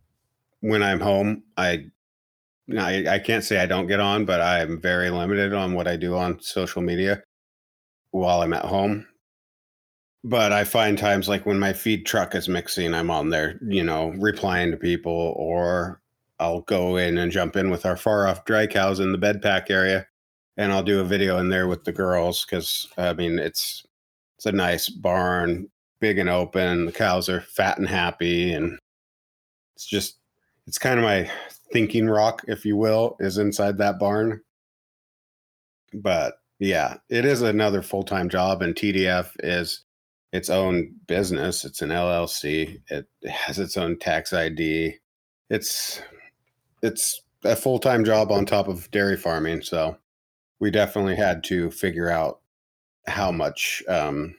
when 0.58 0.82
I'm 0.82 0.98
home, 0.98 1.44
I 1.56 1.84
I, 2.76 3.06
I 3.08 3.18
can't 3.20 3.44
say 3.44 3.60
I 3.60 3.66
don't 3.66 3.86
get 3.86 4.00
on, 4.00 4.24
but 4.24 4.40
I'm 4.40 4.80
very 4.80 5.10
limited 5.10 5.52
on 5.52 5.74
what 5.74 5.86
I 5.86 5.94
do 5.94 6.16
on 6.16 6.40
social 6.40 6.82
media 6.82 7.22
while 8.10 8.42
I'm 8.42 8.52
at 8.52 8.64
home. 8.64 9.06
But 10.24 10.52
I 10.52 10.64
find 10.64 10.98
times 10.98 11.28
like 11.28 11.46
when 11.46 11.58
my 11.58 11.72
feed 11.72 12.04
truck 12.04 12.34
is 12.34 12.48
mixing, 12.48 12.94
I'm 12.94 13.10
on 13.10 13.30
there, 13.30 13.60
you 13.62 13.84
know, 13.84 14.08
replying 14.18 14.72
to 14.72 14.76
people, 14.76 15.34
or 15.36 16.00
I'll 16.40 16.62
go 16.62 16.96
in 16.96 17.18
and 17.18 17.30
jump 17.30 17.56
in 17.56 17.70
with 17.70 17.86
our 17.86 17.96
far 17.96 18.26
off 18.26 18.44
dry 18.44 18.66
cows 18.66 19.00
in 19.00 19.12
the 19.12 19.18
bed 19.18 19.40
pack 19.40 19.70
area 19.70 20.06
and 20.56 20.72
I'll 20.72 20.82
do 20.82 21.00
a 21.00 21.04
video 21.04 21.38
in 21.38 21.48
there 21.48 21.68
with 21.68 21.84
the 21.84 21.92
girls 21.92 22.44
because 22.44 22.88
I 22.96 23.12
mean 23.12 23.38
it's 23.38 23.84
it's 24.36 24.46
a 24.46 24.52
nice 24.52 24.88
barn, 24.88 25.68
big 26.00 26.18
and 26.18 26.28
open. 26.28 26.86
The 26.86 26.92
cows 26.92 27.28
are 27.28 27.40
fat 27.42 27.78
and 27.78 27.88
happy, 27.88 28.52
and 28.52 28.78
it's 29.74 29.86
just 29.86 30.18
it's 30.66 30.78
kind 30.78 30.98
of 30.98 31.04
my 31.04 31.30
thinking 31.72 32.08
rock, 32.08 32.42
if 32.48 32.64
you 32.64 32.76
will, 32.76 33.16
is 33.20 33.38
inside 33.38 33.78
that 33.78 33.98
barn. 33.98 34.40
But 35.94 36.38
yeah, 36.58 36.98
it 37.08 37.24
is 37.24 37.42
another 37.42 37.82
full 37.82 38.02
time 38.02 38.28
job, 38.28 38.62
and 38.62 38.74
TDF 38.74 39.30
is 39.40 39.84
its 40.32 40.50
own 40.50 40.94
business. 41.06 41.64
It's 41.64 41.82
an 41.82 41.90
LLC. 41.90 42.80
It 42.88 43.06
has 43.28 43.58
its 43.58 43.76
own 43.76 43.98
tax 43.98 44.32
ID. 44.32 44.96
It's 45.50 46.00
it's 46.82 47.20
a 47.44 47.56
full 47.56 47.78
time 47.78 48.04
job 48.04 48.30
on 48.32 48.46
top 48.46 48.68
of 48.68 48.90
dairy 48.90 49.16
farming. 49.16 49.62
So 49.62 49.96
we 50.60 50.70
definitely 50.70 51.16
had 51.16 51.44
to 51.44 51.70
figure 51.70 52.10
out 52.10 52.40
how 53.06 53.30
much 53.30 53.82
um, 53.88 54.34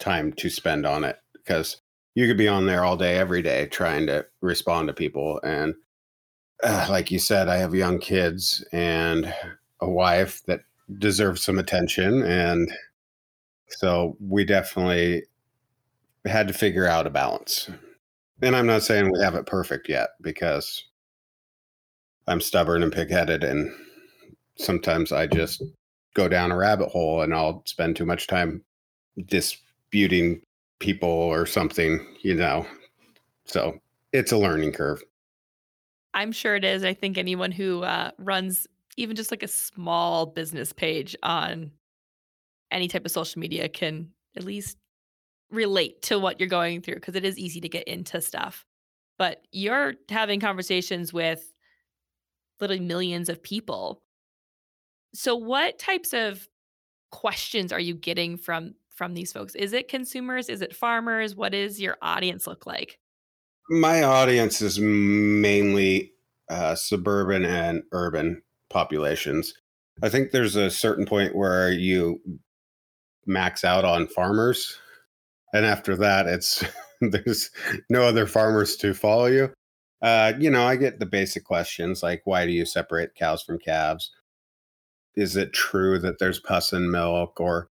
time 0.00 0.32
to 0.34 0.50
spend 0.50 0.86
on 0.86 1.04
it 1.04 1.18
because 1.34 1.80
you 2.14 2.26
could 2.26 2.36
be 2.36 2.48
on 2.48 2.66
there 2.66 2.84
all 2.84 2.96
day, 2.96 3.16
every 3.16 3.42
day, 3.42 3.66
trying 3.66 4.06
to 4.08 4.26
respond 4.40 4.88
to 4.88 4.94
people. 4.94 5.40
And 5.42 5.74
uh, 6.62 6.88
like 6.90 7.10
you 7.10 7.18
said, 7.18 7.48
I 7.48 7.56
have 7.58 7.74
young 7.74 7.98
kids 7.98 8.64
and 8.72 9.32
a 9.80 9.88
wife 9.88 10.42
that 10.46 10.62
deserves 10.98 11.42
some 11.42 11.58
attention. 11.58 12.22
And 12.22 12.72
so 13.68 14.16
we 14.20 14.44
definitely 14.44 15.24
had 16.24 16.48
to 16.48 16.54
figure 16.54 16.86
out 16.86 17.06
a 17.06 17.10
balance. 17.10 17.70
And 18.42 18.56
I'm 18.56 18.66
not 18.66 18.82
saying 18.82 19.10
we 19.10 19.22
have 19.22 19.34
it 19.34 19.46
perfect 19.46 19.88
yet 19.88 20.10
because 20.20 20.84
I'm 22.26 22.40
stubborn 22.40 22.82
and 22.82 22.92
pigheaded 22.92 23.44
and 23.44 23.70
sometimes 24.56 25.12
I 25.12 25.26
just 25.26 25.62
go 26.14 26.28
down 26.28 26.50
a 26.50 26.56
rabbit 26.56 26.88
hole 26.88 27.22
and 27.22 27.34
I'll 27.34 27.62
spend 27.66 27.96
too 27.96 28.04
much 28.04 28.26
time 28.26 28.62
disputing 29.26 30.40
people 30.78 31.08
or 31.08 31.46
something, 31.46 32.04
you 32.22 32.34
know. 32.34 32.66
So 33.44 33.78
it's 34.12 34.32
a 34.32 34.38
learning 34.38 34.72
curve. 34.72 35.02
I'm 36.14 36.32
sure 36.32 36.56
it 36.56 36.64
is. 36.64 36.84
I 36.84 36.94
think 36.94 37.18
anyone 37.18 37.52
who 37.52 37.82
uh, 37.82 38.10
runs 38.18 38.66
even 38.96 39.16
just 39.16 39.30
like 39.30 39.42
a 39.42 39.48
small 39.48 40.26
business 40.26 40.72
page 40.72 41.16
on 41.22 41.72
any 42.70 42.88
type 42.88 43.04
of 43.04 43.10
social 43.10 43.40
media 43.40 43.68
can 43.68 44.10
at 44.36 44.44
least 44.44 44.76
relate 45.50 46.02
to 46.02 46.18
what 46.18 46.38
you're 46.38 46.48
going 46.48 46.80
through 46.80 46.94
because 46.94 47.16
it 47.16 47.24
is 47.24 47.38
easy 47.38 47.60
to 47.60 47.68
get 47.68 47.88
into 47.88 48.20
stuff. 48.20 48.64
But 49.18 49.42
you're 49.52 49.94
having 50.08 50.40
conversations 50.40 51.12
with 51.12 51.52
literally 52.60 52.80
millions 52.80 53.28
of 53.28 53.42
people 53.42 54.02
so 55.14 55.34
what 55.34 55.78
types 55.78 56.12
of 56.12 56.46
questions 57.10 57.72
are 57.72 57.80
you 57.80 57.94
getting 57.94 58.36
from 58.36 58.74
from 58.94 59.14
these 59.14 59.32
folks? 59.32 59.54
Is 59.54 59.72
it 59.72 59.88
consumers? 59.88 60.48
Is 60.48 60.60
it 60.60 60.76
farmers? 60.76 61.34
What 61.34 61.52
does 61.52 61.80
your 61.80 61.96
audience 62.02 62.46
look 62.46 62.66
like? 62.66 62.98
My 63.70 64.02
audience 64.02 64.60
is 64.60 64.78
mainly 64.78 66.12
uh, 66.50 66.74
suburban 66.74 67.44
and 67.44 67.82
urban 67.92 68.42
populations. 68.70 69.54
I 70.02 70.08
think 70.08 70.30
there's 70.30 70.56
a 70.56 70.70
certain 70.70 71.04
point 71.04 71.36
where 71.36 71.70
you 71.70 72.20
max 73.26 73.64
out 73.64 73.84
on 73.84 74.06
farmers, 74.06 74.78
and 75.52 75.66
after 75.66 75.96
that, 75.96 76.26
it's 76.26 76.64
there's 77.00 77.50
no 77.90 78.02
other 78.02 78.26
farmers 78.26 78.76
to 78.76 78.94
follow 78.94 79.26
you. 79.26 79.52
Uh, 80.00 80.32
you 80.38 80.48
know, 80.50 80.64
I 80.64 80.76
get 80.76 80.98
the 80.98 81.06
basic 81.06 81.44
questions 81.44 82.02
like, 82.02 82.22
why 82.24 82.46
do 82.46 82.52
you 82.52 82.64
separate 82.64 83.14
cows 83.14 83.42
from 83.42 83.58
calves? 83.58 84.10
is 85.16 85.36
it 85.36 85.52
true 85.52 85.98
that 85.98 86.18
there's 86.18 86.40
pus 86.40 86.72
in 86.72 86.90
milk 86.90 87.40
or 87.40 87.68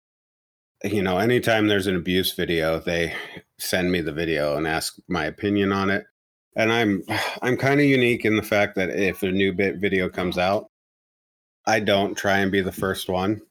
you 0.84 1.02
know 1.02 1.18
anytime 1.18 1.68
there's 1.68 1.88
an 1.88 1.96
abuse 1.96 2.34
video 2.34 2.80
they 2.80 3.14
send 3.58 3.92
me 3.92 4.02
the 4.02 4.14
video 4.14 4.56
and 4.56 4.68
ask 4.68 4.96
my 5.08 5.26
opinion 5.26 5.72
on 5.72 5.90
it 5.90 6.06
and 6.56 6.72
i'm 6.72 7.04
i'm 7.42 7.58
kind 7.58 7.80
of 7.80 7.86
unique 7.86 8.26
in 8.26 8.36
the 8.36 8.44
fact 8.44 8.76
that 8.76 8.90
if 8.90 9.24
a 9.24 9.32
new 9.32 9.54
bit 9.54 9.78
video 9.78 10.10
comes 10.10 10.38
out 10.38 10.68
i 11.70 11.80
don't 11.80 12.16
try 12.16 12.40
and 12.40 12.52
be 12.52 12.62
the 12.62 12.72
first 12.72 13.10
one. 13.10 13.42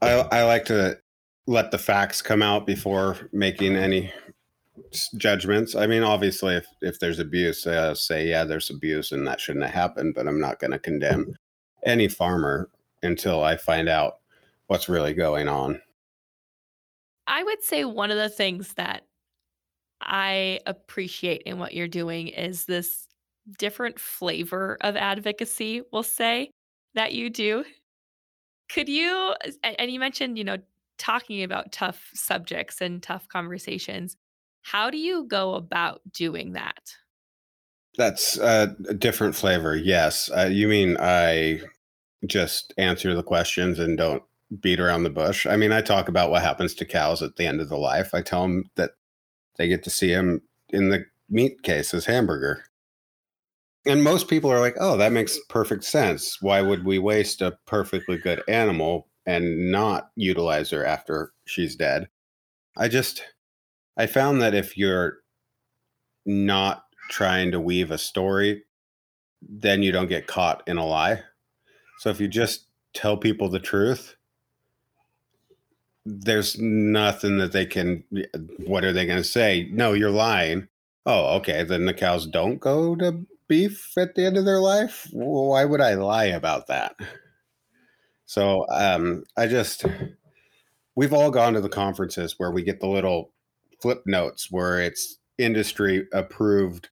I, 0.00 0.12
I 0.30 0.42
like 0.44 0.64
to 0.66 0.98
let 1.46 1.70
the 1.70 1.78
facts 1.78 2.22
come 2.22 2.42
out 2.42 2.66
before 2.66 3.16
making 3.32 3.74
any 3.74 4.12
judgments. 5.16 5.74
I 5.74 5.86
mean 5.86 6.02
obviously 6.02 6.54
if 6.54 6.66
if 6.82 6.98
there's 6.98 7.18
abuse 7.18 7.66
uh, 7.66 7.94
say 7.94 8.28
yeah 8.28 8.44
there's 8.44 8.70
abuse 8.70 9.12
and 9.12 9.26
that 9.26 9.40
shouldn't 9.40 9.64
have 9.64 9.74
happened 9.74 10.14
but 10.14 10.28
i'm 10.28 10.40
not 10.40 10.60
going 10.60 10.70
to 10.70 10.78
condemn 10.78 11.34
any 11.84 12.08
farmer 12.08 12.70
until 13.02 13.42
I 13.42 13.56
find 13.56 13.88
out 13.88 14.14
what's 14.66 14.88
really 14.88 15.14
going 15.14 15.48
on. 15.48 15.80
I 17.26 17.42
would 17.42 17.62
say 17.62 17.84
one 17.84 18.10
of 18.10 18.16
the 18.16 18.28
things 18.28 18.74
that 18.74 19.02
I 20.00 20.60
appreciate 20.66 21.42
in 21.42 21.58
what 21.58 21.74
you're 21.74 21.88
doing 21.88 22.28
is 22.28 22.64
this 22.64 23.06
different 23.58 23.98
flavor 23.98 24.78
of 24.80 24.96
advocacy, 24.96 25.82
we'll 25.92 26.02
say, 26.02 26.50
that 26.94 27.12
you 27.12 27.30
do. 27.30 27.64
Could 28.68 28.88
you, 28.88 29.34
and 29.62 29.90
you 29.90 29.98
mentioned, 29.98 30.36
you 30.36 30.44
know, 30.44 30.58
talking 30.98 31.42
about 31.42 31.72
tough 31.72 32.10
subjects 32.12 32.80
and 32.80 33.02
tough 33.02 33.28
conversations. 33.28 34.16
How 34.62 34.90
do 34.90 34.98
you 34.98 35.24
go 35.26 35.54
about 35.54 36.00
doing 36.12 36.52
that? 36.52 36.94
That's 37.96 38.36
a 38.36 38.76
different 38.98 39.34
flavor. 39.34 39.74
Yes. 39.74 40.30
Uh, 40.36 40.48
you 40.50 40.68
mean 40.68 40.96
I 41.00 41.62
just 42.26 42.74
answer 42.76 43.14
the 43.14 43.22
questions 43.22 43.78
and 43.78 43.96
don't 43.96 44.22
beat 44.60 44.80
around 44.80 45.04
the 45.04 45.10
bush. 45.10 45.46
I 45.46 45.56
mean, 45.56 45.72
I 45.72 45.80
talk 45.80 46.08
about 46.08 46.30
what 46.30 46.42
happens 46.42 46.74
to 46.74 46.84
cows 46.84 47.22
at 47.22 47.36
the 47.36 47.46
end 47.46 47.60
of 47.60 47.68
the 47.68 47.78
life. 47.78 48.10
I 48.12 48.22
tell 48.22 48.42
them 48.42 48.70
that 48.76 48.92
they 49.56 49.68
get 49.68 49.82
to 49.84 49.90
see 49.90 50.12
them 50.12 50.42
in 50.68 50.90
the 50.90 51.06
meat 51.30 51.62
case 51.62 51.94
as 51.94 52.06
hamburger. 52.06 52.64
And 53.88 54.04
most 54.04 54.28
people 54.28 54.52
are 54.52 54.60
like, 54.60 54.76
oh, 54.78 54.98
that 54.98 55.12
makes 55.12 55.38
perfect 55.48 55.82
sense. 55.82 56.42
Why 56.42 56.60
would 56.60 56.84
we 56.84 56.98
waste 56.98 57.40
a 57.40 57.56
perfectly 57.64 58.18
good 58.18 58.42
animal 58.46 59.08
and 59.24 59.72
not 59.72 60.10
utilize 60.14 60.70
her 60.70 60.84
after 60.84 61.32
she's 61.46 61.74
dead? 61.74 62.08
I 62.76 62.88
just, 62.88 63.22
I 63.96 64.06
found 64.06 64.42
that 64.42 64.54
if 64.54 64.76
you're 64.76 65.18
not 66.26 66.84
trying 67.08 67.50
to 67.52 67.60
weave 67.60 67.90
a 67.90 67.96
story, 67.96 68.64
then 69.40 69.82
you 69.82 69.90
don't 69.90 70.08
get 70.08 70.26
caught 70.26 70.62
in 70.66 70.76
a 70.76 70.84
lie. 70.84 71.22
So 72.00 72.10
if 72.10 72.20
you 72.20 72.28
just 72.28 72.66
tell 72.92 73.16
people 73.16 73.48
the 73.48 73.58
truth, 73.58 74.16
there's 76.04 76.58
nothing 76.58 77.38
that 77.38 77.52
they 77.52 77.64
can. 77.64 78.04
What 78.66 78.84
are 78.84 78.92
they 78.92 79.06
going 79.06 79.22
to 79.22 79.24
say? 79.24 79.68
No, 79.72 79.94
you're 79.94 80.10
lying. 80.10 80.68
Oh, 81.06 81.36
okay. 81.36 81.64
Then 81.64 81.86
the 81.86 81.94
cows 81.94 82.26
don't 82.26 82.58
go 82.58 82.94
to 82.96 83.26
beef 83.48 83.92
at 83.96 84.14
the 84.14 84.24
end 84.24 84.36
of 84.36 84.44
their 84.44 84.60
life. 84.60 85.08
Why 85.12 85.64
would 85.64 85.80
I 85.80 85.94
lie 85.94 86.26
about 86.26 86.66
that? 86.68 86.94
So 88.26 88.66
um, 88.70 89.24
I 89.36 89.46
just, 89.46 89.84
we've 90.94 91.14
all 91.14 91.30
gone 91.30 91.54
to 91.54 91.60
the 91.60 91.68
conferences 91.68 92.34
where 92.38 92.50
we 92.50 92.62
get 92.62 92.80
the 92.80 92.86
little 92.86 93.32
flip 93.80 94.02
notes 94.06 94.48
where 94.50 94.80
it's 94.80 95.18
industry 95.38 96.06
approved, 96.12 96.90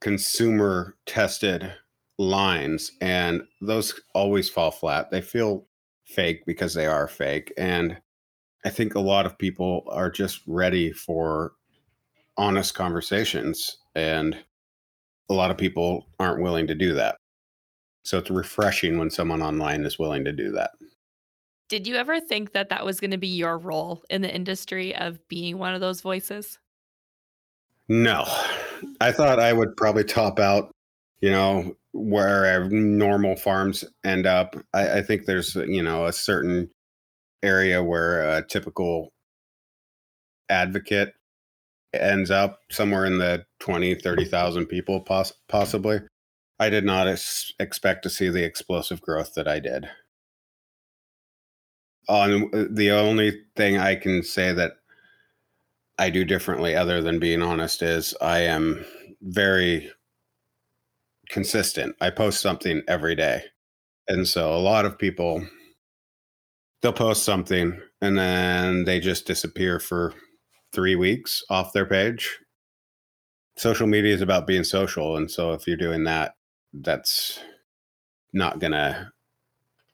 consumer 0.00 0.96
tested 1.06 1.72
lines 2.18 2.92
and 3.00 3.42
those 3.60 4.00
always 4.14 4.48
fall 4.48 4.70
flat. 4.70 5.10
They 5.10 5.20
feel 5.20 5.66
fake 6.04 6.44
because 6.46 6.74
they 6.74 6.86
are 6.86 7.08
fake. 7.08 7.52
And 7.56 7.96
I 8.64 8.70
think 8.70 8.94
a 8.94 9.00
lot 9.00 9.26
of 9.26 9.38
people 9.38 9.84
are 9.88 10.10
just 10.10 10.40
ready 10.46 10.92
for 10.92 11.52
honest 12.36 12.74
conversations 12.74 13.78
And 13.94 14.36
a 15.28 15.34
lot 15.34 15.50
of 15.50 15.56
people 15.56 16.06
aren't 16.18 16.42
willing 16.42 16.66
to 16.66 16.74
do 16.74 16.94
that. 16.94 17.16
So 18.04 18.18
it's 18.18 18.30
refreshing 18.30 18.98
when 18.98 19.10
someone 19.10 19.42
online 19.42 19.84
is 19.84 19.98
willing 19.98 20.24
to 20.24 20.32
do 20.32 20.52
that. 20.52 20.72
Did 21.68 21.86
you 21.86 21.96
ever 21.96 22.20
think 22.20 22.52
that 22.52 22.68
that 22.68 22.84
was 22.84 23.00
going 23.00 23.12
to 23.12 23.18
be 23.18 23.28
your 23.28 23.56
role 23.56 24.02
in 24.10 24.22
the 24.22 24.34
industry 24.34 24.94
of 24.94 25.26
being 25.28 25.58
one 25.58 25.74
of 25.74 25.80
those 25.80 26.00
voices? 26.00 26.58
No, 27.88 28.24
I 29.00 29.12
thought 29.12 29.40
I 29.40 29.52
would 29.52 29.76
probably 29.76 30.04
top 30.04 30.38
out, 30.38 30.70
you 31.20 31.30
know, 31.30 31.74
where 31.92 32.68
normal 32.68 33.36
farms 33.36 33.84
end 34.04 34.26
up. 34.26 34.56
I, 34.74 34.98
I 34.98 35.02
think 35.02 35.24
there's, 35.24 35.54
you 35.54 35.82
know, 35.82 36.06
a 36.06 36.12
certain 36.12 36.70
area 37.42 37.82
where 37.82 38.36
a 38.36 38.46
typical 38.46 39.10
advocate 40.48 41.14
ends 41.94 42.30
up 42.30 42.60
somewhere 42.70 43.04
in 43.04 43.18
the 43.18 43.44
20, 43.60 43.94
30,000 43.94 44.66
people 44.66 45.00
poss- 45.00 45.34
possibly. 45.48 46.00
I 46.58 46.70
did 46.70 46.84
not 46.84 47.08
ex- 47.08 47.52
expect 47.58 48.02
to 48.04 48.10
see 48.10 48.28
the 48.28 48.44
explosive 48.44 49.00
growth 49.00 49.34
that 49.34 49.48
I 49.48 49.58
did. 49.58 49.88
On 52.08 52.50
uh, 52.54 52.64
the 52.70 52.90
only 52.90 53.42
thing 53.56 53.78
I 53.78 53.94
can 53.94 54.22
say 54.22 54.52
that 54.52 54.72
I 55.98 56.10
do 56.10 56.24
differently, 56.24 56.74
other 56.74 57.00
than 57.02 57.18
being 57.18 57.42
honest, 57.42 57.82
is 57.82 58.14
I 58.20 58.40
am 58.40 58.84
very 59.20 59.90
consistent. 61.28 61.96
I 62.00 62.10
post 62.10 62.40
something 62.40 62.82
every 62.88 63.14
day. 63.14 63.44
And 64.08 64.26
so 64.26 64.52
a 64.54 64.58
lot 64.58 64.84
of 64.84 64.98
people, 64.98 65.46
they'll 66.80 66.92
post 66.92 67.24
something 67.24 67.80
and 68.00 68.18
then 68.18 68.84
they 68.84 69.00
just 69.00 69.26
disappear 69.26 69.78
for 69.78 70.12
three 70.72 70.96
weeks 70.96 71.42
off 71.50 71.72
their 71.72 71.86
page. 71.86 72.38
Social 73.56 73.86
media 73.86 74.14
is 74.14 74.22
about 74.22 74.46
being 74.46 74.64
social. 74.64 75.16
And 75.16 75.30
so 75.30 75.52
if 75.52 75.66
you're 75.66 75.76
doing 75.76 76.04
that, 76.04 76.36
that's 76.72 77.40
not 78.32 78.58
going 78.58 78.72
to 78.72 79.10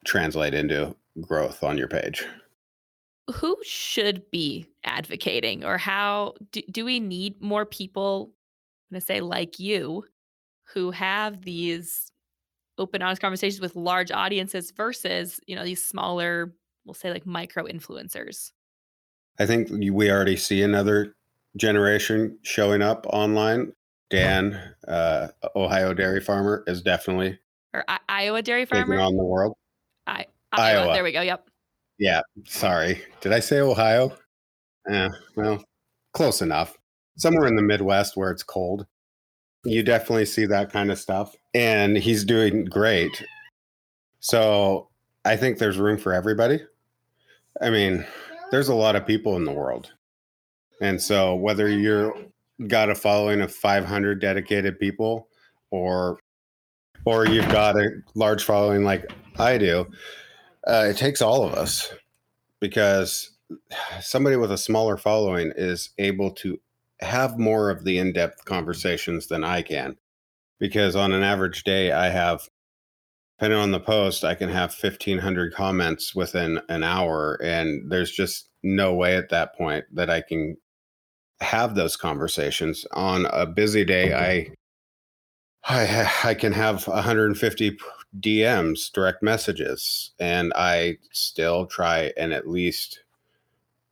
translate 0.07 0.55
into 0.55 0.95
growth 1.21 1.65
on 1.65 1.77
your 1.77 1.89
page. 1.89 2.25
Who 3.35 3.57
should 3.63 4.31
be 4.31 4.67
advocating, 4.85 5.65
or 5.65 5.77
how 5.77 6.35
do, 6.53 6.63
do 6.71 6.85
we 6.85 7.01
need 7.01 7.43
more 7.43 7.67
people? 7.67 8.31
I'm 8.91 8.95
going 8.95 9.01
to 9.01 9.07
say, 9.07 9.21
like 9.21 9.59
you, 9.59 10.05
who 10.73 10.93
have 10.93 11.43
these 11.43 12.11
open, 12.79 13.03
honest 13.03 13.21
conversations 13.21 13.61
with 13.61 13.77
large 13.77 14.13
audiences 14.13 14.71
versus, 14.71 15.41
you 15.47 15.57
know, 15.57 15.65
these 15.65 15.85
smaller, 15.85 16.55
we'll 16.87 16.95
say 16.95 17.11
like 17.11 17.27
micro 17.27 17.65
influencers. 17.65 18.53
I 19.39 19.47
think 19.47 19.69
we 19.71 20.11
already 20.11 20.37
see 20.37 20.63
another 20.63 21.15
generation 21.57 22.39
showing 22.43 22.83
up 22.83 23.07
online. 23.09 23.73
Dan, 24.11 24.59
uh, 24.87 25.29
Ohio 25.55 25.93
dairy 25.93 26.21
farmer, 26.21 26.65
is 26.67 26.81
definitely 26.81 27.39
or 27.75 27.85
I- 27.89 27.99
Iowa 28.09 28.41
dairy 28.41 28.65
farmer. 28.65 28.99
on 28.99 29.17
the 29.17 29.25
world. 29.25 29.55
I- 30.07 30.25
Iowa. 30.53 30.83
Iowa. 30.83 30.93
There 30.95 31.05
we 31.05 31.13
go. 31.13 31.21
Yep. 31.21 31.51
Yeah, 31.99 32.23
sorry. 32.47 33.03
Did 33.21 33.33
I 33.33 33.41
say 33.41 33.61
Ohio? 33.61 34.17
Yeah, 34.89 35.09
well, 35.37 35.63
close 36.15 36.41
enough. 36.41 36.79
Somewhere 37.19 37.47
in 37.49 37.57
the 37.57 37.63
Midwest 37.63 38.17
where 38.17 38.31
it's 38.31 38.43
cold. 38.43 38.87
You 39.65 39.83
definitely 39.83 40.25
see 40.25 40.47
that 40.47 40.73
kind 40.73 40.91
of 40.91 40.99
stuff. 40.99 41.37
And 41.53 41.99
he's 41.99 42.25
doing 42.25 42.65
great. 42.65 43.23
So 44.21 44.89
I 45.25 45.37
think 45.37 45.59
there's 45.59 45.77
room 45.77 45.99
for 45.99 46.15
everybody. 46.15 46.61
I 47.61 47.69
mean, 47.71 48.07
there's 48.51 48.69
a 48.69 48.75
lot 48.75 48.97
of 48.97 49.07
people 49.07 49.37
in 49.37 49.45
the 49.45 49.53
world. 49.53 49.93
And 50.81 51.01
so 51.01 51.35
whether 51.35 51.69
you're 51.69 52.15
got 52.67 52.91
a 52.91 52.95
following 52.95 53.41
of 53.41 53.55
500 53.55 54.21
dedicated 54.21 54.79
people 54.81 55.29
or 55.71 56.19
or 57.05 57.27
you've 57.27 57.49
got 57.51 57.77
a 57.77 57.89
large 58.15 58.45
following 58.45 58.85
like 58.85 59.11
I 59.39 59.57
do, 59.57 59.87
uh, 60.67 60.87
it 60.91 60.97
takes 60.97 61.23
all 61.23 61.45
of 61.45 61.55
us 61.55 61.93
because 62.61 63.31
somebody 64.01 64.37
with 64.37 64.53
a 64.53 64.59
smaller 64.59 64.97
following 64.97 65.53
is 65.57 65.91
able 65.99 66.33
to 66.33 66.61
have 67.01 67.39
more 67.39 67.71
of 67.71 67.85
the 67.85 67.99
in-depth 67.99 68.45
conversations 68.45 69.29
than 69.29 69.45
I 69.45 69.63
can 69.63 69.97
because 70.59 70.97
on 70.97 71.13
an 71.13 71.23
average 71.23 71.63
day 71.63 71.93
I 71.93 72.09
have 72.09 72.49
depending 73.39 73.59
on 73.59 73.71
the 73.71 73.81
post 73.81 74.25
I 74.25 74.35
can 74.35 74.49
have 74.49 74.75
1500 74.75 75.55
comments 75.55 76.15
within 76.15 76.61
an 76.69 76.83
hour 76.83 77.41
and 77.43 77.91
there's 77.91 78.11
just 78.11 78.49
no 78.63 78.95
way 78.95 79.17
at 79.17 79.29
that 79.29 79.57
point 79.57 79.85
that 79.93 80.11
I 80.11 80.23
can 80.23 80.57
have 81.41 81.77
those 81.77 81.97
conversations 81.97 82.85
on 82.93 83.27
a 83.27 83.47
busy 83.47 83.85
day 83.85 84.13
I 84.13 84.53
I, 85.65 86.11
I 86.25 86.35
can 86.35 86.53
have 86.53 86.87
150 86.87 87.79
DMs, 88.19 88.91
direct 88.91 89.23
messages, 89.23 90.13
and 90.19 90.53
I 90.57 90.97
still 91.13 91.67
try 91.67 92.13
and 92.17 92.33
at 92.33 92.49
least 92.49 93.05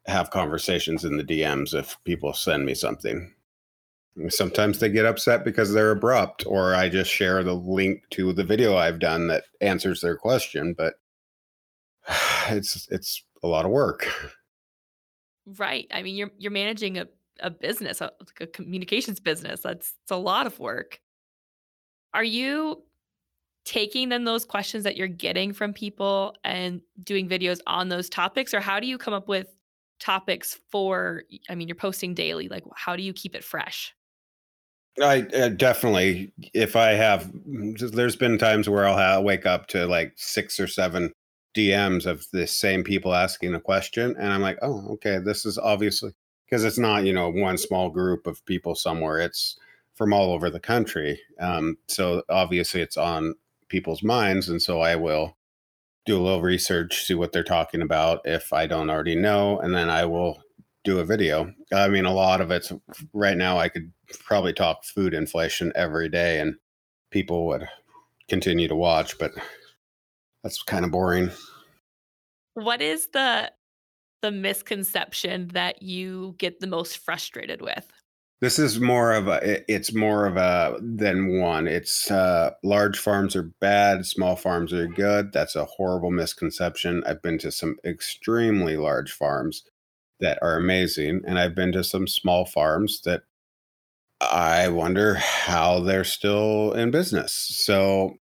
have 0.07 0.31
conversations 0.31 1.05
in 1.05 1.19
the 1.19 1.25
DMs 1.25 1.75
if 1.75 1.99
people 2.05 2.33
send 2.33 2.65
me 2.65 2.75
something. 2.75 3.35
Sometimes 4.29 4.79
they 4.79 4.89
get 4.89 5.05
upset 5.05 5.45
because 5.45 5.73
they're 5.73 5.91
abrupt, 5.91 6.47
or 6.47 6.75
I 6.75 6.89
just 6.89 7.11
share 7.11 7.43
the 7.45 7.55
link 7.55 8.03
to 8.11 8.33
the 8.33 8.45
video 8.45 8.77
I've 8.77 8.99
done 8.99 9.27
that 9.29 9.45
answers 9.61 10.01
their 10.01 10.17
question. 10.17 10.75
But 10.77 10.95
it's 12.49 12.89
it's 12.91 13.23
a 13.43 13.49
lot 13.49 13.65
of 13.65 13.71
work. 13.71 14.09
Right. 15.59 15.87
I 15.93 16.03
mean, 16.03 16.17
you're 16.17 16.31
you're 16.39 16.51
managing 16.51 16.99
a, 16.99 17.07
a 17.41 17.51
business, 17.51 18.01
a, 18.01 18.11
a 18.41 18.47
communications 18.47 19.21
business. 19.21 19.61
That's 19.61 19.95
it's 20.03 20.11
a 20.11 20.17
lot 20.17 20.47
of 20.47 20.59
work. 20.59 21.01
Are 22.15 22.25
you 22.25 22.83
taking 23.65 24.09
then 24.09 24.25
those 24.25 24.45
questions 24.45 24.85
that 24.85 24.97
you're 24.97 25.09
getting 25.09 25.53
from 25.53 25.73
people 25.73 26.35
and 26.45 26.81
doing 27.03 27.29
videos 27.29 27.61
on 27.67 27.89
those 27.89 28.09
topics, 28.09 28.55
or 28.55 28.61
how 28.61 28.81
do 28.81 28.87
you 28.87 28.97
come 28.97 29.13
up 29.15 29.29
with 29.29 29.49
topics 30.01 30.59
for? 30.71 31.25
I 31.51 31.55
mean, 31.55 31.69
you're 31.69 31.75
posting 31.75 32.15
daily. 32.15 32.49
Like, 32.49 32.65
how 32.75 32.97
do 32.97 33.03
you 33.03 33.13
keep 33.13 33.35
it 33.35 33.45
fresh? 33.45 33.95
I 35.01 35.23
uh, 35.35 35.49
definitely, 35.51 36.33
if 36.55 36.75
I 36.75 36.93
have, 36.93 37.31
there's 37.45 38.17
been 38.17 38.39
times 38.39 38.69
where 38.69 38.87
I'll 38.87 38.97
have, 38.97 39.25
wake 39.25 39.45
up 39.47 39.67
to 39.69 39.87
like 39.87 40.13
six 40.17 40.59
or 40.59 40.67
seven 40.67 41.13
DMs 41.55 42.07
of 42.07 42.27
the 42.33 42.47
same 42.47 42.85
people 42.85 43.15
asking 43.15 43.55
a 43.55 43.61
question. 43.61 44.15
And 44.19 44.33
I'm 44.33 44.43
like, 44.43 44.59
oh, 44.63 44.87
okay, 44.93 45.19
this 45.19 45.45
is 45.45 45.59
obviously 45.59 46.13
because 46.47 46.65
it's 46.65 46.79
not, 46.79 47.05
you 47.05 47.13
know, 47.13 47.31
one 47.31 47.59
small 47.59 47.91
group 47.91 48.27
of 48.27 48.45
people 48.47 48.75
somewhere. 48.75 49.19
It's 49.19 49.59
from 49.95 50.13
all 50.13 50.33
over 50.33 50.51
the 50.51 50.61
country. 50.61 51.21
Um, 51.41 51.79
so 51.89 52.23
obviously 52.29 52.83
it's 52.83 52.97
on 52.97 53.35
people's 53.69 54.03
minds. 54.03 54.49
And 54.49 54.63
so 54.63 54.81
I 54.81 54.97
will 54.97 55.37
do 56.05 56.19
a 56.19 56.23
little 56.23 56.43
research, 56.43 57.05
see 57.05 57.15
what 57.15 57.33
they're 57.33 57.43
talking 57.43 57.83
about 57.83 58.21
if 58.25 58.53
I 58.53 58.67
don't 58.67 58.91
already 58.91 59.17
know. 59.17 59.59
And 59.59 59.75
then 59.75 59.91
I 59.91 60.05
will 60.05 60.43
do 60.87 61.01
a 61.01 61.05
video. 61.05 61.53
I 61.75 61.89
mean, 61.89 62.07
a 62.07 62.15
lot 62.15 62.41
of 62.41 62.51
it's 62.51 62.73
right 63.13 63.37
now, 63.37 63.59
I 63.59 63.69
could 63.69 63.93
probably 64.25 64.55
talk 64.55 64.85
food 64.85 65.13
inflation 65.13 65.73
every 65.75 66.09
day 66.09 66.39
and 66.41 66.55
people 67.11 67.47
would 67.49 67.69
continue 68.29 68.69
to 68.69 68.77
watch, 68.77 69.19
but 69.19 69.33
that's 70.43 70.63
kind 70.63 70.85
of 70.85 70.93
boring. 70.93 71.31
What 72.55 72.81
is 72.81 73.09
the 73.13 73.51
the 74.23 74.31
misconception 74.31 75.49
that 75.49 75.83
you 75.83 76.35
get 76.39 76.61
the 76.61 76.67
most 76.67 76.99
frustrated 76.99 77.61
with? 77.61 77.87
This 78.41 78.59
is 78.59 78.81
more 78.81 79.13
of 79.13 79.29
a 79.29 79.71
it's 79.71 79.93
more 79.93 80.25
of 80.27 80.37
a 80.37 80.79
than 80.81 81.41
one. 81.41 81.67
It's 81.67 82.11
uh 82.11 82.53
large 82.63 82.99
farms 82.99 83.35
are 83.35 83.51
bad, 83.61 84.07
small 84.07 84.37
farms 84.37 84.73
are 84.73 84.87
good. 84.87 85.33
That's 85.33 85.57
a 85.57 85.65
horrible 85.65 86.13
misconception. 86.13 87.03
I've 87.07 87.23
been 87.23 87.39
to 87.39 87.51
some 87.51 87.77
extremely 87.85 88.77
large 88.77 89.11
farms 89.13 89.65
that 90.21 90.39
are 90.43 90.57
amazing 90.57 91.23
and 91.27 91.39
I've 91.39 91.55
been 91.55 91.73
to 91.73 91.85
some 91.85 92.07
small 92.07 92.47
farms 92.47 93.03
that 93.03 93.23
I 94.21 94.69
wonder 94.69 95.15
how 95.15 95.81
they're 95.81 96.05
still 96.05 96.73
in 96.73 96.91
business. 96.91 97.33
So 97.33 98.15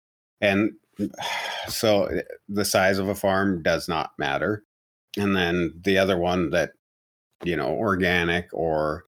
and 0.41 0.73
so 1.69 2.05
eh, 2.05 2.23
the 2.49 2.65
size 2.65 2.99
of 2.99 3.09
a 3.09 3.15
farm 3.15 3.63
does 3.63 3.89
not 3.89 4.13
matter. 4.19 4.65
And 5.19 5.37
then 5.37 5.75
the 5.85 5.99
other 5.99 6.17
one 6.17 6.51
that 6.51 6.71
you 7.45 7.57
know, 7.57 7.71
organic 7.71 8.49
or 8.53 9.05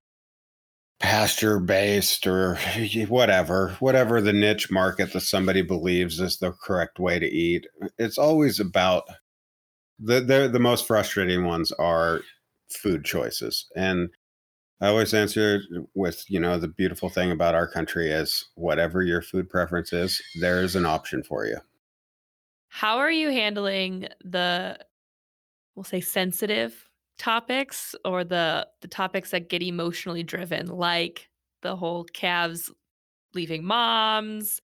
pasture 0.99 1.59
based 1.59 2.25
or 2.27 2.55
whatever, 3.07 3.75
whatever 3.79 4.21
the 4.21 4.33
niche 4.33 4.71
market 4.71 5.13
that 5.13 5.21
somebody 5.21 5.61
believes 5.61 6.19
is 6.19 6.37
the 6.37 6.51
correct 6.51 6.99
way 6.99 7.19
to 7.19 7.27
eat. 7.27 7.65
It's 7.97 8.17
always 8.17 8.59
about 8.59 9.03
the 9.99 10.19
the 10.19 10.49
the 10.51 10.59
most 10.59 10.85
frustrating 10.87 11.45
ones 11.45 11.71
are 11.73 12.21
food 12.75 13.05
choices. 13.05 13.67
And 13.75 14.09
I 14.81 14.87
always 14.87 15.13
answer 15.13 15.61
with, 15.93 16.29
you 16.29 16.39
know, 16.39 16.57
the 16.57 16.67
beautiful 16.67 17.09
thing 17.09 17.31
about 17.31 17.55
our 17.55 17.67
country 17.67 18.11
is 18.11 18.45
whatever 18.55 19.01
your 19.01 19.21
food 19.21 19.49
preference 19.49 19.93
is, 19.93 20.21
there 20.39 20.61
is 20.61 20.75
an 20.75 20.85
option 20.85 21.23
for 21.23 21.45
you. 21.45 21.57
How 22.67 22.97
are 22.97 23.11
you 23.11 23.29
handling 23.29 24.09
the 24.23 24.77
we'll 25.75 25.83
say 25.83 26.01
sensitive 26.01 26.89
topics 27.17 27.95
or 28.03 28.23
the 28.23 28.67
the 28.81 28.87
topics 28.87 29.31
that 29.31 29.49
get 29.49 29.63
emotionally 29.63 30.23
driven 30.23 30.67
like 30.67 31.29
the 31.61 31.75
whole 31.75 32.03
calves 32.03 32.71
leaving 33.33 33.63
moms, 33.63 34.61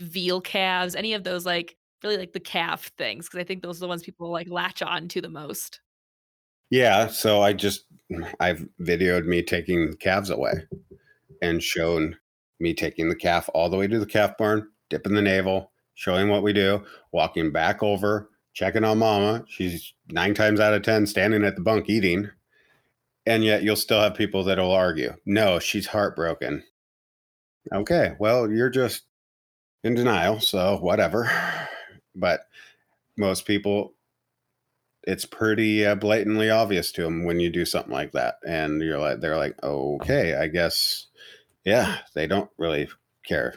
veal 0.00 0.40
calves, 0.40 0.94
any 0.94 1.14
of 1.14 1.24
those 1.24 1.44
like 1.44 1.76
really 2.02 2.16
like 2.16 2.32
the 2.32 2.40
calf 2.40 2.92
things 2.98 3.26
because 3.26 3.40
I 3.40 3.44
think 3.44 3.62
those 3.62 3.78
are 3.78 3.80
the 3.80 3.88
ones 3.88 4.02
people 4.02 4.30
like 4.30 4.48
latch 4.48 4.82
on 4.82 5.08
to 5.08 5.20
the 5.20 5.28
most. 5.28 5.80
Yeah, 6.70 7.06
so 7.06 7.42
I 7.42 7.52
just 7.52 7.84
I've 8.40 8.66
videoed 8.80 9.26
me 9.26 9.42
taking 9.42 9.94
calves 9.94 10.30
away 10.30 10.52
and 11.42 11.62
shown 11.62 12.16
me 12.60 12.74
taking 12.74 13.08
the 13.08 13.16
calf 13.16 13.48
all 13.54 13.68
the 13.68 13.76
way 13.76 13.86
to 13.86 13.98
the 13.98 14.06
calf 14.06 14.36
barn, 14.38 14.68
dipping 14.90 15.14
the 15.14 15.22
navel, 15.22 15.72
showing 15.94 16.28
what 16.28 16.42
we 16.42 16.52
do, 16.52 16.84
walking 17.12 17.52
back 17.52 17.82
over, 17.82 18.30
checking 18.52 18.84
on 18.84 18.98
mama. 18.98 19.44
She's 19.48 19.92
nine 20.08 20.34
times 20.34 20.60
out 20.60 20.74
of 20.74 20.82
10 20.82 21.06
standing 21.06 21.44
at 21.44 21.56
the 21.56 21.62
bunk 21.62 21.88
eating. 21.88 22.30
And 23.26 23.42
yet 23.42 23.62
you'll 23.62 23.76
still 23.76 24.00
have 24.00 24.14
people 24.14 24.44
that'll 24.44 24.70
argue, 24.70 25.14
no, 25.24 25.58
she's 25.58 25.86
heartbroken. 25.86 26.62
Okay, 27.72 28.14
well, 28.18 28.50
you're 28.50 28.68
just 28.68 29.04
in 29.82 29.94
denial, 29.94 30.40
so 30.40 30.78
whatever. 30.78 31.30
But 32.14 32.42
most 33.16 33.46
people, 33.46 33.94
it's 35.06 35.24
pretty 35.24 35.84
uh, 35.86 35.94
blatantly 35.94 36.50
obvious 36.50 36.92
to 36.92 37.02
them 37.02 37.24
when 37.24 37.40
you 37.40 37.50
do 37.50 37.64
something 37.64 37.92
like 37.92 38.12
that, 38.12 38.36
and 38.46 38.80
you're 38.80 38.98
like, 38.98 39.20
they're 39.20 39.36
like, 39.36 39.62
okay, 39.62 40.34
I 40.34 40.48
guess, 40.48 41.06
yeah, 41.64 41.98
they 42.14 42.26
don't 42.26 42.50
really 42.58 42.88
care. 43.26 43.54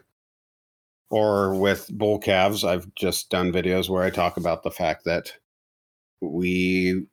Or 1.10 1.56
with 1.56 1.90
bull 1.90 2.20
calves, 2.20 2.64
I've 2.64 2.94
just 2.96 3.30
done 3.30 3.54
videos 3.54 3.90
where 3.90 4.04
I 4.04 4.10
talk 4.10 4.38
about 4.38 4.64
the 4.64 4.72
fact 4.72 5.06
that 5.06 5.34
we 6.20 7.08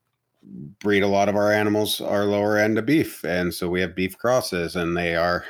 breed 0.80 1.02
a 1.02 1.08
lot 1.08 1.28
of 1.28 1.36
our 1.36 1.52
animals 1.52 2.00
our 2.00 2.24
lower 2.24 2.58
end 2.58 2.78
of 2.78 2.86
beef 2.86 3.24
and 3.24 3.52
so 3.54 3.68
we 3.68 3.80
have 3.80 3.94
beef 3.94 4.16
crosses 4.18 4.76
and 4.76 4.96
they 4.96 5.16
are 5.16 5.44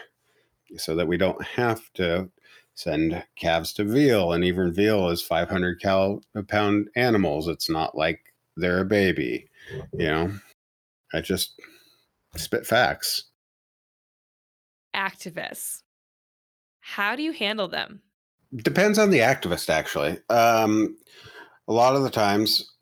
so 0.77 0.95
that 0.95 1.09
we 1.09 1.17
don't 1.17 1.43
have 1.43 1.93
to 1.95 2.29
send 2.75 3.25
calves 3.37 3.73
to 3.73 3.85
veal 3.85 4.33
and 4.33 4.45
even 4.45 4.73
veal 4.73 5.09
is 5.09 5.23
500 5.23 5.81
cal 5.81 6.21
pound 6.49 6.89
animals 6.97 7.49
it's 7.49 7.69
not 7.69 7.97
like 7.97 8.34
they're 8.57 8.81
a 8.81 8.85
baby 8.85 9.49
you 9.93 10.07
know 10.07 10.31
i 11.13 11.21
just 11.21 11.61
spit 12.37 12.67
facts 12.67 13.25
Activists. 14.95 15.83
How 16.81 17.17
do 17.17 17.23
you 17.25 17.33
handle 17.33 17.67
them? 17.67 18.01
depends 18.63 18.99
on 18.99 19.11
the 19.11 19.19
activist 19.19 19.69
actually 19.69 20.19
um 20.31 20.97
a 21.69 21.73
lot 21.73 21.97
of 21.97 22.03
the 22.03 22.11
times 22.11 22.73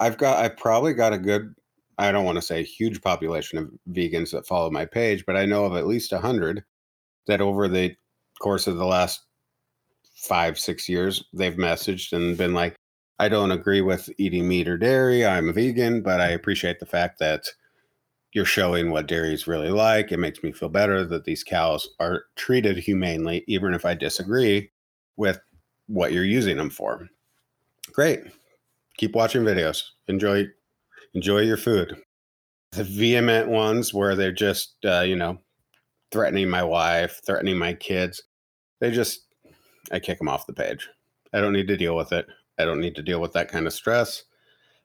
i've 0.00 0.18
got 0.18 0.38
i 0.38 0.48
probably 0.48 0.92
got 0.92 1.12
a 1.12 1.18
good 1.18 1.54
i 1.98 2.12
don't 2.12 2.24
want 2.24 2.36
to 2.36 2.42
say 2.42 2.62
huge 2.62 3.00
population 3.00 3.58
of 3.58 3.70
vegans 3.90 4.30
that 4.30 4.46
follow 4.46 4.70
my 4.70 4.84
page 4.84 5.24
but 5.26 5.36
i 5.36 5.46
know 5.46 5.64
of 5.64 5.76
at 5.76 5.86
least 5.86 6.12
100 6.12 6.62
that 7.26 7.40
over 7.40 7.68
the 7.68 7.94
course 8.40 8.66
of 8.66 8.76
the 8.76 8.86
last 8.86 9.22
five 10.14 10.58
six 10.58 10.88
years 10.88 11.24
they've 11.32 11.56
messaged 11.56 12.12
and 12.12 12.36
been 12.36 12.52
like 12.52 12.74
i 13.20 13.28
don't 13.28 13.50
agree 13.52 13.82
with 13.82 14.08
eating 14.16 14.48
meat 14.48 14.66
or 14.66 14.78
dairy. 14.78 15.24
I'm 15.26 15.48
a 15.48 15.52
vegan 15.52 16.00
but 16.00 16.20
i 16.20 16.28
appreciate 16.28 16.80
the 16.80 16.86
fact 16.86 17.18
that 17.20 17.46
you're 18.32 18.44
showing 18.44 18.90
what 18.90 19.08
dairy 19.08 19.34
is 19.34 19.48
really 19.48 19.70
like. 19.70 20.12
It 20.12 20.18
makes 20.18 20.42
me 20.44 20.52
feel 20.52 20.68
better 20.68 21.04
that 21.04 21.24
these 21.24 21.42
cows 21.42 21.88
are 21.98 22.26
treated 22.36 22.78
humanely 22.78 23.44
even 23.46 23.74
if 23.74 23.84
i 23.84 23.94
disagree 23.94 24.70
with 25.16 25.38
what 25.86 26.12
you're 26.12 26.24
using 26.24 26.56
them 26.56 26.70
for. 26.70 27.08
Great. 27.92 28.20
Keep 28.96 29.14
watching 29.14 29.42
videos. 29.42 29.82
Enjoy 30.08 30.46
enjoy 31.14 31.40
your 31.40 31.56
food. 31.56 31.96
The 32.72 32.84
vehement 32.84 33.48
ones 33.48 33.92
where 33.92 34.14
they're 34.16 34.32
just 34.32 34.76
uh, 34.84 35.00
you 35.00 35.16
know 35.16 35.38
threatening 36.10 36.48
my 36.48 36.62
wife 36.62 37.20
threatening 37.26 37.58
my 37.58 37.74
kids. 37.74 38.22
They 38.80 38.90
just 38.90 39.26
i 39.92 39.98
kick 39.98 40.16
them 40.18 40.28
off 40.28 40.46
the 40.46 40.54
page. 40.54 40.88
I 41.34 41.40
don't 41.40 41.52
need 41.52 41.68
to 41.68 41.76
deal 41.76 41.96
with 41.96 42.12
it 42.12 42.26
i 42.58 42.64
don't 42.64 42.80
need 42.80 42.96
to 42.96 43.02
deal 43.02 43.20
with 43.20 43.32
that 43.32 43.48
kind 43.48 43.66
of 43.66 43.72
stress. 43.72 44.24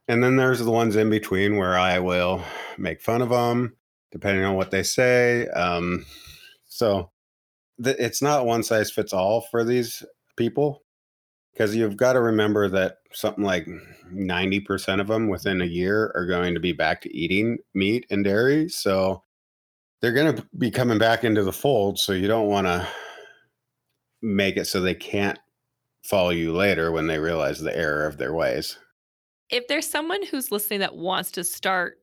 And 0.07 0.23
then 0.23 0.35
there's 0.35 0.59
the 0.59 0.69
ones 0.71 0.95
in 0.95 1.09
between 1.09 1.57
where 1.57 1.77
i 1.77 1.99
will 1.99 2.43
make 2.77 3.01
fun 3.01 3.21
of 3.21 3.29
them 3.29 3.75
depending 4.11 4.45
on 4.45 4.55
what 4.55 4.71
they 4.71 4.83
say 4.83 5.47
um, 5.47 6.05
so 6.65 7.11
th- 7.83 7.97
it's 7.99 8.21
not 8.21 8.45
one 8.45 8.63
size 8.63 8.91
fits 8.91 9.13
all 9.13 9.41
for 9.41 9.63
these 9.63 10.03
people 10.37 10.83
because 11.53 11.75
you've 11.75 11.97
got 11.97 12.13
to 12.13 12.21
remember 12.21 12.67
that 12.69 12.97
something 13.13 13.43
like 13.43 13.65
90% 14.13 14.99
of 14.99 15.07
them 15.07 15.29
within 15.29 15.61
a 15.61 15.65
year 15.65 16.11
are 16.13 16.25
going 16.25 16.53
to 16.53 16.59
be 16.59 16.73
back 16.73 17.01
to 17.01 17.17
eating 17.17 17.57
meat 17.73 18.05
and 18.09 18.23
dairy 18.23 18.69
so 18.69 19.23
they're 20.01 20.13
going 20.13 20.35
to 20.35 20.45
be 20.57 20.69
coming 20.69 20.97
back 20.97 21.23
into 21.23 21.43
the 21.43 21.53
fold 21.53 21.97
so 21.97 22.11
you 22.11 22.27
don't 22.27 22.47
want 22.47 22.67
to 22.67 22.87
make 24.21 24.57
it 24.57 24.65
so 24.65 24.81
they 24.81 24.93
can't 24.93 25.39
follow 26.05 26.29
you 26.29 26.53
later 26.53 26.91
when 26.91 27.07
they 27.07 27.19
realize 27.19 27.59
the 27.59 27.75
error 27.75 28.05
of 28.05 28.17
their 28.17 28.33
ways 28.33 28.77
If 29.49 29.67
there's 29.67 29.87
someone 29.87 30.25
who's 30.25 30.51
listening 30.51 30.79
that 30.81 30.95
wants 30.95 31.31
to 31.31 31.43
start 31.43 31.97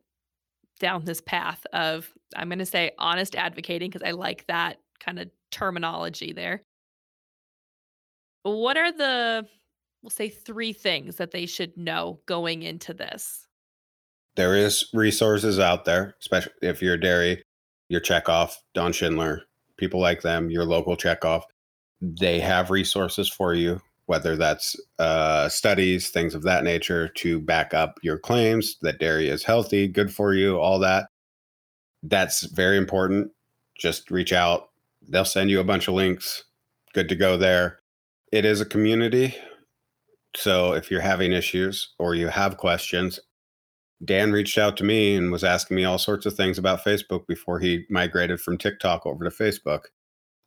down 0.81 1.05
this 1.05 1.21
path 1.21 1.65
of, 1.73 2.11
I'm 2.37 2.49
going 2.49 2.59
to 2.59 2.67
say 2.67 2.93
honest 2.99 3.35
advocating, 3.37 3.91
because 3.91 4.07
I 4.07 4.13
like 4.13 4.47
that 4.49 4.79
kind 5.01 5.19
of 5.19 5.31
terminology 5.51 6.33
there. 6.33 6.63
What 8.43 8.77
are 8.77 8.93
the, 8.93 9.47
we'll 10.03 10.11
say, 10.11 10.29
three 10.29 10.73
things 10.73 11.17
that 11.17 11.31
they 11.31 11.47
should 11.47 11.77
know 11.77 12.21
going 12.27 12.63
into 12.63 12.95
this? 12.95 13.47
there 14.37 14.57
is 14.57 14.89
resources 14.93 15.59
out 15.59 15.85
there 15.85 16.15
especially 16.21 16.53
if 16.63 16.83
you're 16.83 16.95
a 16.95 17.01
dairy 17.01 17.43
your 17.89 18.01
checkoff 18.01 18.55
don 18.75 18.93
schindler 18.93 19.43
people 19.77 20.01
like 20.01 20.23
them 20.23 20.51
your 20.51 20.65
local 20.65 20.97
checkoff 20.97 21.43
they 22.01 22.41
have 22.41 22.71
resources 22.71 23.29
for 23.29 23.55
you 23.55 23.81
whether 24.07 24.37
that's 24.37 24.77
uh, 24.99 25.49
studies 25.49 26.11
things 26.11 26.35
of 26.35 26.43
that 26.43 26.65
nature 26.65 27.09
to 27.09 27.41
back 27.41 27.73
up 27.73 27.99
your 28.03 28.19
claims 28.19 28.77
that 28.83 28.99
dairy 28.99 29.29
is 29.29 29.45
healthy 29.45 29.87
good 29.87 30.13
for 30.13 30.35
you 30.35 30.59
all 30.59 30.79
that 30.79 31.07
that's 32.03 32.43
very 32.47 32.77
important. 32.77 33.31
Just 33.79 34.11
reach 34.11 34.33
out. 34.33 34.71
They'll 35.09 35.25
send 35.25 35.51
you 35.51 35.61
a 35.61 35.65
bunch 35.65 35.89
of 35.89 35.95
links. 35.95 36.45
Good 36.95 37.09
to 37.09 37.17
go 37.17 37.37
there. 37.37 37.81
It 38.33 38.45
is 38.45 38.61
a 38.61 38.67
community. 38.67 39.35
So 40.35 40.73
if 40.73 40.91
you're 40.91 41.01
having 41.01 41.33
issues 41.33 41.93
or 41.99 42.15
you 42.15 42.29
have 42.29 42.57
questions 42.57 43.21
Dan 44.05 44.33
reached 44.33 44.59
out 44.59 44.77
to 44.79 44.85
me 44.85 45.15
and 45.15 45.31
was 45.31 45.45
asking 45.45 45.77
me 45.77 45.85
all 45.85 45.99
sorts 45.99 46.27
of 46.27 46.35
things 46.35 46.59
about 46.59 46.85
Facebook 46.85 47.25
before 47.29 47.61
he 47.61 47.85
migrated 47.89 48.41
from 48.41 48.59
TikTok 48.59 49.07
over 49.07 49.23
to 49.23 49.31
Facebook. 49.31 49.83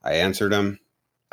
I 0.03 0.15
answered 0.15 0.51
him. 0.51 0.77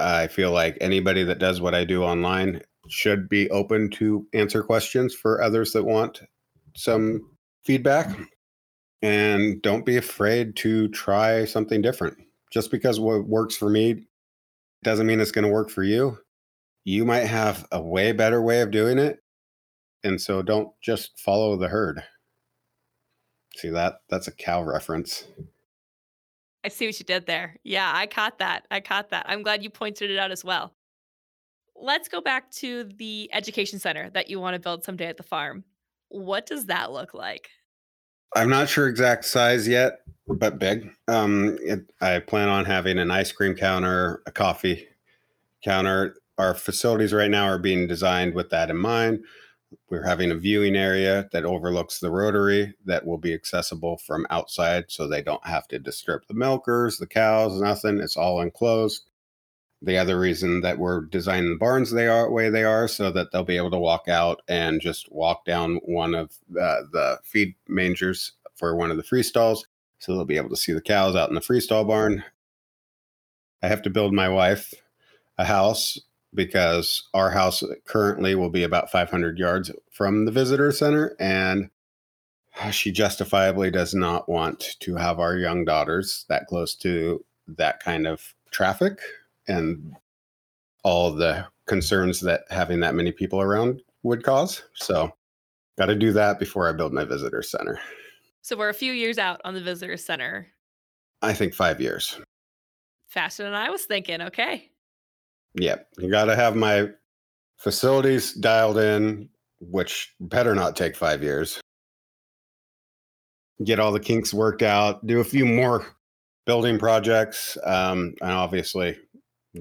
I 0.03 0.27
feel 0.27 0.51
like 0.51 0.77
anybody 0.81 1.23
that 1.25 1.39
does 1.39 1.61
what 1.61 1.75
I 1.75 1.85
do 1.85 2.03
online 2.03 2.61
should 2.89 3.29
be 3.29 3.49
open 3.51 3.91
to 3.91 4.27
answer 4.33 4.63
questions 4.63 5.15
for 5.15 5.41
others 5.41 5.73
that 5.73 5.85
want 5.85 6.23
some 6.75 7.31
feedback. 7.65 8.19
And 9.01 9.61
don't 9.63 9.87
be 9.87 9.97
afraid 9.97 10.57
to 10.57 10.89
try 10.89 11.45
something 11.45 11.83
different. 11.83 12.19
Just 12.53 12.71
because 12.71 13.01
what 13.01 13.27
works 13.27 13.57
for 13.57 13.69
me 13.69 14.07
doesn't 14.85 15.07
mean 15.07 15.21
it's 15.21 15.33
going 15.33 15.45
to 15.45 15.51
work 15.51 15.71
for 15.71 15.83
you. 15.83 16.19
You 16.85 17.05
might 17.05 17.25
have 17.25 17.67
a 17.73 17.81
way 17.81 18.13
better 18.13 18.43
way 18.43 18.61
of 18.61 18.71
doing 18.71 18.99
it. 18.99 19.21
And 20.05 20.21
so 20.21 20.43
don't 20.43 20.69
just 20.81 21.19
follow 21.19 21.57
the 21.57 21.69
herd. 21.69 22.03
See 23.57 23.71
that? 23.71 24.01
That's 24.09 24.29
a 24.29 24.33
cow 24.33 24.63
reference. 24.63 25.25
I 26.65 26.69
see 26.69 26.87
what 26.87 26.99
you 26.99 27.05
did 27.05 27.27
there. 27.27 27.57
Yeah, 27.65 27.91
I 27.95 28.07
caught 28.07 28.39
that. 28.39 28.67
I 28.71 28.81
caught 28.81 29.11
that. 29.11 29.27
I'm 29.29 29.43
glad 29.43 29.65
you 29.65 29.71
pointed 29.71 30.11
it 30.11 30.19
out 30.19 30.31
as 30.31 30.45
well. 30.45 30.75
Let's 31.75 32.09
go 32.09 32.21
back 32.21 32.51
to 32.53 32.85
the 32.85 33.29
education 33.33 33.79
center 33.79 34.11
that 34.11 34.31
you 34.31 34.39
want 34.39 34.55
to 34.55 34.61
build 34.61 34.85
someday 34.85 35.07
at 35.07 35.17
the 35.17 35.23
farm. 35.25 35.65
What 36.09 36.47
does 36.47 36.67
that 36.67 36.93
look 36.93 37.15
like? 37.15 37.49
I'm 38.35 38.49
not 38.49 38.69
sure 38.69 38.89
exact 38.89 39.25
size 39.25 39.67
yet, 39.67 40.01
but 40.27 40.59
big. 40.59 40.91
Um, 41.09 41.59
it, 41.61 41.81
I 42.01 42.21
plan 42.21 42.49
on 42.49 42.65
having 42.65 42.99
an 42.99 43.11
ice 43.11 43.33
cream 43.33 43.55
counter, 43.55 44.23
a 44.27 44.31
coffee 44.31 44.87
counter. 45.65 46.17
Our 46.39 46.55
facilities 46.55 47.13
right 47.13 47.31
now 47.31 47.45
are 47.45 47.59
being 47.59 47.87
designed 47.87 48.35
with 48.35 48.51
that 48.51 48.71
in 48.71 48.77
mind. 48.77 49.25
We're 49.89 50.07
having 50.07 50.31
a 50.31 50.37
viewing 50.37 50.77
area 50.77 51.29
that 51.33 51.45
overlooks 51.45 51.99
the 51.99 52.11
rotary 52.11 52.75
that 52.85 53.07
will 53.07 53.19
be 53.19 53.35
accessible 53.35 53.99
from 53.99 54.27
outside 54.31 54.87
so 54.89 55.07
they 55.07 55.23
don't 55.23 55.47
have 55.47 55.69
to 55.69 55.79
disturb 55.79 56.23
the 56.29 56.35
milkers, 56.35 56.99
the 56.99 57.07
cows, 57.07 57.61
nothing. 57.61 58.01
It's 58.01 58.17
all 58.17 58.41
enclosed. 58.41 59.11
The 59.81 59.99
other 59.99 60.19
reason 60.19 60.61
that 60.61 60.79
we're 60.79 61.03
designing 61.03 61.51
the 61.51 61.59
barns 61.59 61.91
they 61.91 62.07
are 62.07 62.27
the 62.27 62.33
way 62.33 62.51
they 62.51 62.65
are 62.65 62.87
so 62.87 63.11
that 63.11 63.33
they'll 63.33 63.43
be 63.43 63.57
able 63.57 63.73
to 63.73 63.79
walk 63.79 64.09
out 64.09 64.41
and 64.49 64.81
just 64.81 65.11
walk 65.11 65.45
down 65.45 65.81
one 65.85 66.15
of 66.15 66.39
the, 66.49 66.89
the 66.93 67.19
feed 67.25 67.55
mangers 67.69 68.33
for 68.55 68.77
one 68.77 68.91
of 68.91 68.97
the 68.97 69.03
free 69.03 69.23
stalls. 69.23 69.67
So 69.99 70.13
they'll 70.13 70.25
be 70.25 70.37
able 70.37 70.51
to 70.51 70.57
see 70.57 70.73
the 70.73 70.81
cows 70.81 71.17
out 71.17 71.29
in 71.29 71.35
the 71.35 71.41
freestall 71.41 71.87
barn. 71.87 72.25
I 73.63 73.69
have 73.69 73.83
to 73.83 73.91
build 73.91 74.13
my 74.13 74.29
wife 74.29 74.73
a 75.39 75.45
house 75.45 75.99
because 76.35 77.09
our 77.15 77.31
house 77.31 77.63
currently 77.85 78.35
will 78.35 78.51
be 78.51 78.63
about 78.63 78.91
500 78.91 79.39
yards 79.39 79.71
from 79.91 80.25
the 80.25 80.33
visitor 80.33 80.73
center 80.73 81.15
and 81.19 81.71
uh, 82.61 82.71
she 82.71 82.93
justifiably 82.93 83.71
does 83.71 83.95
not 83.95 84.29
want 84.29 84.77
to 84.81 84.95
have 84.97 85.19
our 85.19 85.37
young 85.37 85.65
daughters 85.65 86.25
that 86.29 86.47
close 86.47 86.75
to 86.75 87.25
that 87.49 87.81
kind 87.81 88.07
of 88.07 88.35
traffic 88.51 89.01
and 89.49 89.95
all 90.85 91.13
the 91.13 91.47
concerns 91.67 92.21
that 92.21 92.43
having 92.51 92.81
that 92.81 92.95
many 92.95 93.13
people 93.13 93.41
around 93.41 93.81
would 94.03 94.23
cause. 94.23 94.63
So, 94.75 95.13
got 95.79 95.87
to 95.87 95.95
do 95.95 96.13
that 96.13 96.39
before 96.39 96.69
I 96.69 96.73
build 96.73 96.93
my 96.93 97.05
visitor 97.05 97.43
center. 97.43 97.81
So 98.43 98.57
we're 98.57 98.69
a 98.69 98.75
few 98.75 98.93
years 98.93 99.19
out 99.19 99.41
on 99.45 99.55
the 99.55 99.61
visitor 99.61 99.97
center. 99.97 100.49
I 101.23 101.33
think 101.33 101.55
five 101.55 101.81
years. 101.81 102.21
Faster 103.07 103.45
than 103.45 103.55
I 103.55 103.71
was 103.71 103.85
thinking. 103.85 104.21
Okay. 104.21 104.69
Yep. 105.55 105.89
You 105.99 106.11
got 106.11 106.27
to 106.27 106.37
have 106.37 106.57
my 106.57 106.89
facilities 107.59 108.33
dialed 108.33 108.79
in, 108.79 109.29
which 109.61 110.15
better 110.21 110.55
not 110.55 110.77
take 110.77 110.97
five 110.97 111.23
years. 111.23 111.61
Get 113.65 113.79
all 113.79 113.93
the 113.93 114.01
kinks 114.01 114.35
worked 114.35 114.63
out, 114.63 115.07
do 115.07 115.21
a 115.21 115.25
few 115.25 115.45
more 115.45 115.87
building 116.47 116.79
projects, 116.79 117.57
um, 117.65 118.15
and 118.21 118.33
obviously 118.33 118.99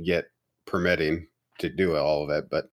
get 0.04 0.26
permitting 0.66 1.28
to 1.60 1.70
do 1.70 1.96
all 1.96 2.24
of 2.24 2.30
it. 2.30 2.50
But 2.50 2.66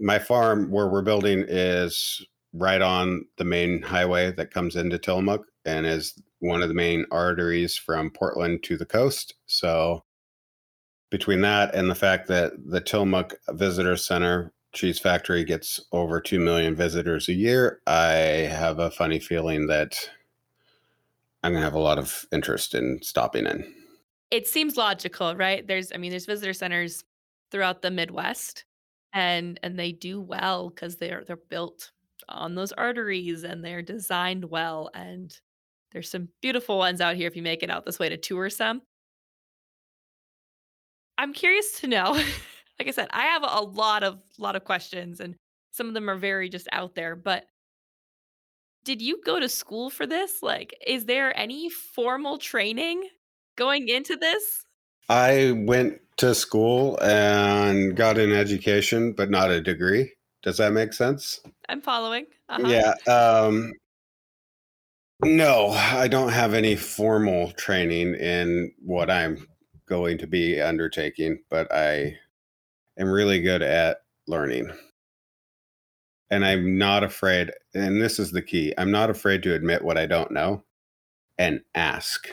my 0.00 0.18
farm 0.18 0.70
where 0.70 0.88
we're 0.88 1.02
building 1.02 1.44
is 1.48 2.24
right 2.52 2.82
on 2.82 3.24
the 3.38 3.44
main 3.44 3.82
highway 3.82 4.32
that 4.32 4.52
comes 4.52 4.76
into 4.76 4.98
Tillamook 4.98 5.46
and 5.64 5.86
is 5.86 6.14
one 6.40 6.62
of 6.62 6.68
the 6.68 6.74
main 6.74 7.04
arteries 7.10 7.76
from 7.76 8.10
Portland 8.10 8.62
to 8.64 8.76
the 8.76 8.86
coast. 8.86 9.34
So 9.46 10.04
between 11.10 11.40
that 11.42 11.74
and 11.74 11.90
the 11.90 11.94
fact 11.94 12.28
that 12.28 12.52
the 12.64 12.80
Tillamook 12.80 13.34
Visitor 13.50 13.96
Center 13.96 14.52
cheese 14.72 14.98
factory 14.98 15.44
gets 15.44 15.80
over 15.92 16.20
2 16.20 16.38
million 16.38 16.74
visitors 16.74 17.28
a 17.28 17.32
year, 17.32 17.80
I 17.86 18.12
have 18.48 18.78
a 18.78 18.90
funny 18.90 19.18
feeling 19.18 19.66
that 19.66 20.10
I'm 21.42 21.52
going 21.52 21.60
to 21.60 21.64
have 21.64 21.74
a 21.74 21.80
lot 21.80 21.98
of 21.98 22.26
interest 22.32 22.74
in 22.74 23.00
stopping 23.02 23.46
in. 23.46 23.74
It 24.30 24.46
seems 24.46 24.76
logical, 24.76 25.34
right? 25.34 25.66
There's 25.66 25.90
I 25.92 25.96
mean 25.96 26.10
there's 26.10 26.26
visitor 26.26 26.52
centers 26.52 27.02
throughout 27.50 27.82
the 27.82 27.90
Midwest 27.90 28.64
and 29.12 29.58
and 29.64 29.76
they 29.76 29.90
do 29.90 30.20
well 30.20 30.70
cuz 30.70 30.96
they're 30.96 31.24
they're 31.26 31.36
built 31.36 31.90
on 32.28 32.54
those 32.54 32.70
arteries 32.72 33.42
and 33.42 33.64
they're 33.64 33.82
designed 33.82 34.44
well 34.44 34.88
and 34.94 35.40
there's 35.90 36.08
some 36.08 36.28
beautiful 36.40 36.78
ones 36.78 37.00
out 37.00 37.16
here 37.16 37.26
if 37.26 37.34
you 37.34 37.42
make 37.42 37.64
it 37.64 37.70
out 37.70 37.84
this 37.84 37.98
way 37.98 38.08
to 38.08 38.16
tour 38.16 38.48
some. 38.50 38.82
I'm 41.20 41.34
curious 41.34 41.80
to 41.80 41.86
know. 41.86 42.12
like 42.78 42.88
I 42.88 42.92
said, 42.92 43.08
I 43.10 43.24
have 43.24 43.42
a 43.46 43.60
lot 43.60 44.02
of 44.02 44.18
lot 44.38 44.56
of 44.56 44.64
questions 44.64 45.20
and 45.20 45.36
some 45.70 45.86
of 45.86 45.94
them 45.94 46.08
are 46.08 46.16
very 46.16 46.48
just 46.48 46.66
out 46.72 46.94
there, 46.94 47.14
but 47.14 47.44
did 48.84 49.02
you 49.02 49.20
go 49.22 49.38
to 49.38 49.48
school 49.48 49.90
for 49.90 50.06
this? 50.06 50.42
Like 50.42 50.74
is 50.86 51.04
there 51.04 51.38
any 51.38 51.68
formal 51.68 52.38
training 52.38 53.06
going 53.56 53.88
into 53.88 54.16
this? 54.16 54.64
I 55.10 55.52
went 55.54 56.00
to 56.16 56.34
school 56.34 56.98
and 57.02 57.94
got 57.94 58.16
an 58.16 58.32
education, 58.32 59.12
but 59.12 59.28
not 59.28 59.50
a 59.50 59.60
degree. 59.60 60.14
Does 60.42 60.56
that 60.56 60.72
make 60.72 60.94
sense? 60.94 61.40
I'm 61.68 61.82
following. 61.82 62.24
Uh-huh. 62.48 62.66
Yeah. 62.66 62.94
Um, 63.12 63.72
no, 65.22 65.68
I 65.68 66.08
don't 66.08 66.32
have 66.32 66.54
any 66.54 66.76
formal 66.76 67.52
training 67.52 68.14
in 68.14 68.72
what 68.78 69.10
I'm 69.10 69.46
going 69.90 70.16
to 70.18 70.26
be 70.26 70.60
undertaking, 70.60 71.40
but 71.50 71.70
I 71.70 72.16
am 72.96 73.10
really 73.10 73.42
good 73.42 73.60
at 73.60 73.98
learning. 74.26 74.70
And 76.30 76.44
I'm 76.46 76.78
not 76.78 77.02
afraid, 77.02 77.50
and 77.74 78.00
this 78.00 78.20
is 78.20 78.30
the 78.30 78.40
key 78.40 78.72
I'm 78.78 78.92
not 78.92 79.10
afraid 79.10 79.42
to 79.42 79.54
admit 79.54 79.84
what 79.84 79.98
I 79.98 80.06
don't 80.06 80.30
know 80.30 80.62
and 81.36 81.60
ask. 81.74 82.28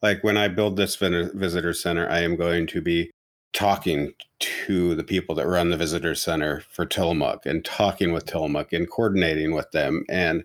Like 0.00 0.24
when 0.24 0.38
I 0.38 0.48
build 0.48 0.76
this 0.76 0.96
visitor 0.96 1.74
center, 1.74 2.08
I 2.08 2.20
am 2.20 2.36
going 2.36 2.66
to 2.68 2.80
be 2.80 3.10
talking 3.52 4.14
to 4.38 4.94
the 4.94 5.04
people 5.04 5.34
that 5.34 5.46
run 5.46 5.68
the 5.68 5.76
visitor 5.76 6.14
center 6.14 6.62
for 6.70 6.86
Tillamook 6.86 7.44
and 7.44 7.62
talking 7.62 8.12
with 8.12 8.24
Tillamook 8.24 8.72
and 8.72 8.90
coordinating 8.90 9.52
with 9.52 9.70
them 9.72 10.04
and 10.08 10.44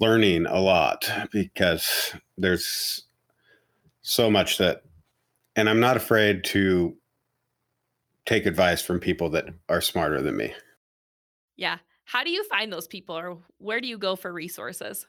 learning 0.00 0.46
a 0.46 0.58
lot 0.58 1.08
because 1.30 2.12
there's 2.36 3.04
so 4.02 4.30
much 4.30 4.58
that 4.58 4.82
and 5.60 5.68
I'm 5.68 5.78
not 5.78 5.98
afraid 5.98 6.42
to 6.44 6.96
take 8.24 8.46
advice 8.46 8.80
from 8.80 8.98
people 8.98 9.28
that 9.30 9.44
are 9.68 9.82
smarter 9.82 10.22
than 10.22 10.36
me. 10.36 10.54
Yeah. 11.56 11.76
How 12.04 12.24
do 12.24 12.30
you 12.30 12.44
find 12.44 12.72
those 12.72 12.88
people 12.88 13.16
or 13.16 13.36
where 13.58 13.80
do 13.80 13.86
you 13.86 13.98
go 13.98 14.16
for 14.16 14.32
resources? 14.32 15.06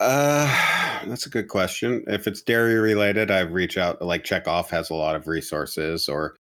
Uh, 0.00 1.00
that's 1.06 1.26
a 1.26 1.30
good 1.30 1.46
question. 1.46 2.02
If 2.08 2.26
it's 2.26 2.42
dairy 2.42 2.74
related, 2.74 3.30
I 3.30 3.40
reach 3.40 3.78
out. 3.78 4.02
Like 4.02 4.24
Checkoff 4.24 4.70
has 4.70 4.90
a 4.90 4.94
lot 4.94 5.14
of 5.14 5.28
resources, 5.28 6.08
or 6.08 6.34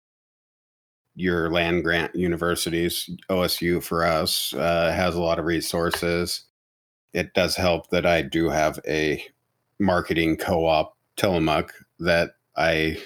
your 1.15 1.51
land 1.51 1.83
grant 1.83 2.15
universities. 2.15 3.09
OSU 3.29 3.83
for 3.83 4.05
us 4.05 4.53
uh, 4.53 4.93
has 4.93 5.15
a 5.15 5.21
lot 5.21 5.37
of 5.37 5.45
resources. 5.45 6.45
It 7.13 7.33
does 7.33 7.57
help 7.57 7.89
that 7.89 8.05
I 8.05 8.21
do 8.21 8.49
have 8.49 8.79
a 8.87 9.21
marketing 9.79 10.37
co-op 10.37 10.95
Tillamook 11.17 11.73
that 11.99 12.31
I 12.61 12.97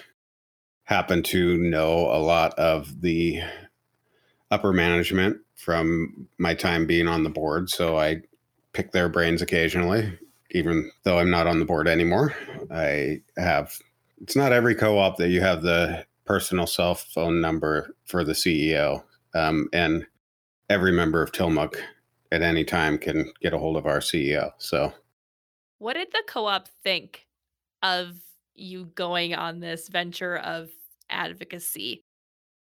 happen 0.84 1.24
to 1.24 1.58
know 1.58 2.12
a 2.12 2.20
lot 2.20 2.54
of 2.60 3.02
the 3.02 3.42
upper 4.52 4.74
management 4.74 5.38
from 5.56 6.28
my 6.38 6.54
time 6.54 6.86
being 6.86 7.08
on 7.08 7.24
the 7.24 7.30
board. 7.30 7.70
So 7.70 7.98
I 7.98 8.22
pick 8.74 8.92
their 8.92 9.10
brains 9.10 9.42
occasionally 9.42 10.20
even 10.56 10.90
though 11.04 11.20
I'm 11.20 11.30
not 11.30 11.48
on 11.48 11.60
the 11.60 11.66
board 11.66 11.88
anymore. 11.88 12.34
I 12.72 13.22
have, 13.38 13.78
it's 14.22 14.38
not 14.38 14.54
every 14.54 14.74
co 14.74 14.98
op 14.98 15.18
that 15.18 15.30
you 15.30 15.42
have 15.42 15.62
the 15.62 16.06
personal 16.26 16.66
cell 16.66 16.96
phone 16.96 17.42
number 17.42 17.94
for 18.06 18.24
the 18.24 18.32
CEO. 18.32 19.04
Um, 19.34 19.68
and 19.74 20.08
every 20.70 20.94
member 20.94 21.22
of 21.22 21.34
Tillamook 21.34 21.76
at 22.32 22.42
any 22.42 22.64
time 22.64 22.98
can 22.98 23.32
get 23.42 23.54
a 23.54 23.58
hold 23.58 23.76
of 23.76 23.86
our 23.86 24.00
CEO. 24.00 24.52
So, 24.58 24.94
what 25.80 25.94
did 25.96 26.08
the 26.14 26.24
co 26.26 26.46
op 26.46 26.70
think 26.84 27.28
of 27.84 28.16
you 28.56 28.86
going 28.96 29.36
on 29.36 29.60
this 29.60 29.88
venture 29.88 30.38
of 30.38 30.70
advocacy? 31.10 32.04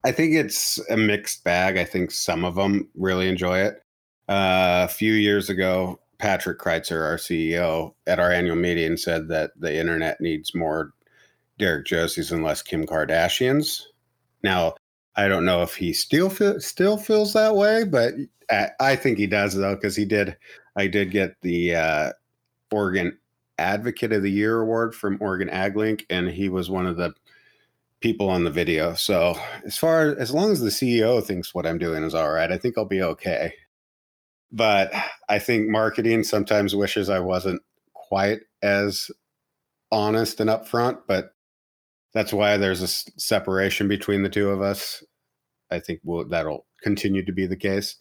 I 0.04 0.12
think 0.12 0.34
it's 0.34 0.78
a 0.88 0.96
mixed 0.96 1.44
bag. 1.44 1.76
I 1.76 1.84
think 1.84 2.10
some 2.10 2.44
of 2.44 2.54
them 2.54 2.88
really 2.94 3.28
enjoy 3.28 3.58
it. 3.58 3.82
Uh, 4.28 4.86
a 4.88 4.92
few 4.92 5.12
years 5.12 5.50
ago, 5.50 6.00
Patrick 6.18 6.58
Criteser, 6.58 7.02
our 7.02 7.16
CEO, 7.16 7.94
at 8.06 8.20
our 8.20 8.30
annual 8.30 8.56
meeting 8.56 8.96
said 8.96 9.28
that 9.28 9.50
the 9.58 9.74
internet 9.74 10.20
needs 10.20 10.54
more 10.54 10.92
Derrick 11.58 11.86
Josis 11.86 12.32
and 12.32 12.44
less 12.44 12.62
Kim 12.62 12.86
Kardashians. 12.86 13.82
Now, 14.42 14.74
I 15.16 15.28
don't 15.28 15.44
know 15.44 15.62
if 15.62 15.74
he 15.74 15.92
still 15.92 16.30
feel, 16.30 16.60
still 16.60 16.96
feels 16.96 17.32
that 17.34 17.56
way, 17.56 17.84
but 17.84 18.14
I, 18.50 18.70
I 18.80 18.96
think 18.96 19.18
he 19.18 19.26
does 19.26 19.54
though, 19.54 19.74
because 19.74 19.96
he 19.96 20.04
did. 20.04 20.36
I 20.76 20.86
did 20.86 21.10
get 21.10 21.34
the 21.42 21.74
uh, 21.74 22.12
Oregon 22.70 23.18
Advocate 23.60 24.12
of 24.12 24.22
the 24.22 24.30
Year 24.30 24.60
award 24.60 24.94
from 24.94 25.18
Oregon 25.20 25.48
AgLink, 25.48 26.04
and 26.10 26.28
he 26.28 26.48
was 26.48 26.70
one 26.70 26.86
of 26.86 26.96
the 26.96 27.14
people 28.00 28.28
on 28.28 28.44
the 28.44 28.50
video. 28.50 28.94
So 28.94 29.38
as 29.64 29.76
far 29.76 30.16
as 30.18 30.32
long 30.32 30.50
as 30.50 30.60
the 30.60 30.70
CEO 30.70 31.22
thinks 31.22 31.54
what 31.54 31.66
I'm 31.66 31.78
doing 31.78 32.02
is 32.02 32.14
all 32.14 32.32
right, 32.32 32.50
I 32.50 32.56
think 32.56 32.78
I'll 32.78 32.84
be 32.84 33.02
okay 33.02 33.52
but 34.52 34.92
I 35.28 35.38
think 35.38 35.68
marketing 35.68 36.24
sometimes 36.24 36.74
wishes 36.74 37.08
I 37.08 37.20
wasn't 37.20 37.62
quite 37.92 38.40
as 38.62 39.10
honest 39.92 40.40
and 40.40 40.50
upfront, 40.50 40.98
but 41.06 41.34
that's 42.12 42.32
why 42.32 42.56
there's 42.56 42.82
a 42.82 42.88
separation 43.20 43.86
between 43.86 44.22
the 44.22 44.28
two 44.28 44.50
of 44.50 44.60
us. 44.60 45.04
I 45.70 45.78
think 45.78 46.00
we'll, 46.02 46.28
that'll 46.28 46.66
continue 46.82 47.24
to 47.24 47.32
be 47.32 47.46
the 47.46 47.56
case. 47.56 47.96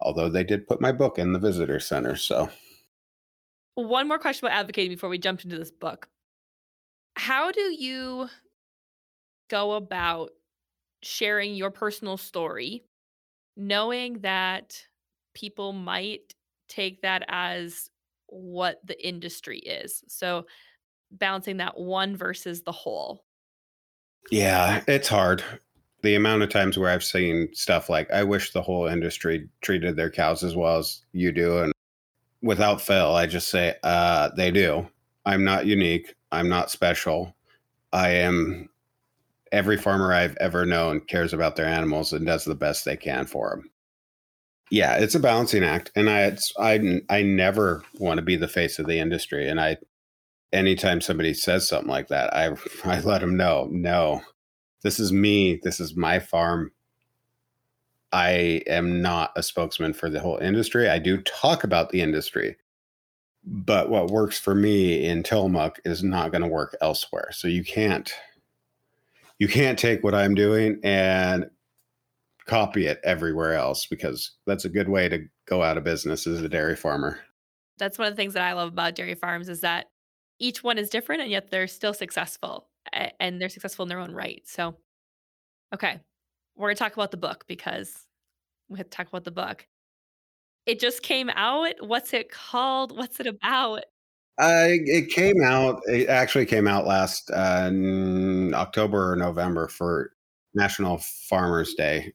Although 0.00 0.28
they 0.28 0.42
did 0.42 0.66
put 0.66 0.80
my 0.80 0.90
book 0.90 1.18
in 1.18 1.32
the 1.32 1.38
visitor 1.38 1.78
center, 1.78 2.16
so. 2.16 2.50
One 3.74 4.08
more 4.08 4.18
question 4.18 4.46
about 4.46 4.58
advocating 4.58 4.92
before 4.92 5.08
we 5.08 5.18
jump 5.18 5.44
into 5.44 5.58
this 5.58 5.70
book. 5.70 6.08
How 7.16 7.52
do 7.52 7.60
you 7.60 8.28
go 9.48 9.72
about 9.72 10.30
sharing 11.02 11.54
your 11.54 11.70
personal 11.70 12.16
story, 12.16 12.84
knowing 13.56 14.20
that 14.20 14.80
people 15.34 15.72
might 15.72 16.34
take 16.68 17.02
that 17.02 17.24
as 17.28 17.90
what 18.26 18.80
the 18.84 19.06
industry 19.06 19.58
is. 19.58 20.02
So 20.08 20.46
balancing 21.10 21.58
that 21.58 21.78
one 21.78 22.16
versus 22.16 22.62
the 22.62 22.72
whole. 22.72 23.24
Yeah, 24.30 24.82
it's 24.88 25.08
hard. 25.08 25.44
The 26.02 26.14
amount 26.14 26.42
of 26.42 26.50
times 26.50 26.78
where 26.78 26.90
I've 26.90 27.04
seen 27.04 27.48
stuff 27.52 27.88
like, 27.88 28.10
I 28.10 28.24
wish 28.24 28.52
the 28.52 28.62
whole 28.62 28.86
industry 28.86 29.48
treated 29.60 29.96
their 29.96 30.10
cows 30.10 30.42
as 30.42 30.56
well 30.56 30.78
as 30.78 31.02
you 31.12 31.32
do. 31.32 31.58
And 31.58 31.72
without 32.44 32.80
fail, 32.80 33.12
I 33.12 33.26
just 33.26 33.48
say, 33.48 33.74
uh, 33.82 34.30
they 34.36 34.50
do. 34.50 34.88
I'm 35.26 35.44
not 35.44 35.66
unique. 35.66 36.14
I'm 36.30 36.48
not 36.48 36.70
special. 36.70 37.34
I 37.92 38.10
am 38.10 38.68
every 39.52 39.76
farmer 39.78 40.12
I've 40.12 40.36
ever 40.36 40.66
known 40.66 41.00
cares 41.00 41.32
about 41.32 41.56
their 41.56 41.66
animals 41.66 42.12
and 42.12 42.26
does 42.26 42.44
the 42.44 42.54
best 42.54 42.84
they 42.84 42.96
can 42.96 43.26
for 43.26 43.50
them 43.50 43.70
yeah, 44.70 44.96
it's 44.96 45.14
a 45.14 45.20
balancing 45.20 45.62
act, 45.62 45.92
and 45.94 46.10
I 46.10 46.36
I 46.58 47.00
I 47.10 47.22
never 47.22 47.82
want 47.98 48.18
to 48.18 48.24
be 48.24 48.36
the 48.36 48.48
face 48.48 48.78
of 48.78 48.86
the 48.86 48.98
industry, 48.98 49.48
and 49.48 49.60
I 49.60 49.76
anytime 50.52 51.00
somebody 51.00 51.34
says 51.34 51.68
something 51.68 51.90
like 51.90 52.08
that, 52.08 52.34
I 52.34 52.50
I 52.84 53.00
let 53.00 53.20
them 53.20 53.36
know, 53.36 53.68
no, 53.70 54.22
this 54.82 54.98
is 55.00 55.12
me, 55.12 55.60
this 55.62 55.80
is 55.80 55.96
my 55.96 56.18
farm. 56.18 56.72
I 58.14 58.62
am 58.68 59.02
not 59.02 59.32
a 59.34 59.42
spokesman 59.42 59.92
for 59.92 60.08
the 60.08 60.20
whole 60.20 60.38
industry. 60.38 60.88
I 60.88 61.00
do 61.00 61.20
talk 61.22 61.64
about 61.64 61.90
the 61.90 62.00
industry, 62.00 62.56
but 63.44 63.90
what 63.90 64.12
works 64.12 64.38
for 64.38 64.54
me 64.54 65.04
in 65.04 65.24
Tillamook 65.24 65.80
is 65.84 66.04
not 66.04 66.30
going 66.30 66.42
to 66.42 66.48
work 66.48 66.76
elsewhere. 66.80 67.30
So 67.32 67.48
you 67.48 67.64
can't 67.64 68.14
you 69.40 69.48
can't 69.48 69.76
take 69.76 70.04
what 70.04 70.14
I'm 70.14 70.36
doing 70.36 70.78
and 70.84 71.50
copy 72.46 72.86
it 72.86 73.00
everywhere 73.02 73.54
else 73.54 73.84
because 73.84 74.30
that's 74.46 74.64
a 74.64 74.70
good 74.70 74.88
way 74.88 75.08
to 75.08 75.26
go 75.46 75.64
out 75.64 75.76
of 75.76 75.82
business 75.82 76.28
as 76.28 76.40
a 76.40 76.48
dairy 76.48 76.76
farmer. 76.76 77.18
That's 77.78 77.98
one 77.98 78.06
of 78.06 78.12
the 78.12 78.16
things 78.16 78.34
that 78.34 78.44
I 78.44 78.52
love 78.52 78.68
about 78.68 78.94
dairy 78.94 79.16
farms 79.16 79.48
is 79.48 79.62
that 79.62 79.86
each 80.38 80.62
one 80.62 80.78
is 80.78 80.88
different 80.88 81.22
and 81.22 81.32
yet 81.32 81.50
they're 81.50 81.66
still 81.66 81.94
successful 81.94 82.68
and 83.18 83.40
they're 83.40 83.48
successful 83.48 83.82
in 83.82 83.88
their 83.88 83.98
own 83.98 84.12
right. 84.12 84.42
So, 84.44 84.76
okay, 85.74 85.98
we're 86.56 86.68
going 86.68 86.76
to 86.76 86.82
talk 86.82 86.94
about 86.94 87.10
the 87.10 87.16
book 87.16 87.44
because 87.46 88.06
we 88.68 88.78
have 88.78 88.90
to 88.90 88.96
talk 88.96 89.08
about 89.08 89.24
the 89.24 89.30
book. 89.30 89.66
It 90.66 90.80
just 90.80 91.02
came 91.02 91.30
out. 91.30 91.74
What's 91.80 92.12
it 92.14 92.30
called? 92.30 92.96
What's 92.96 93.20
it 93.20 93.26
about? 93.26 93.84
I 94.38 94.78
it 94.86 95.10
came 95.10 95.42
out. 95.42 95.82
It 95.86 96.08
actually 96.08 96.46
came 96.46 96.66
out 96.66 96.86
last 96.86 97.30
uh, 97.30 97.70
October 98.54 99.12
or 99.12 99.16
November 99.16 99.68
for 99.68 100.12
National 100.54 100.98
Farmers 100.98 101.74
Day. 101.74 102.12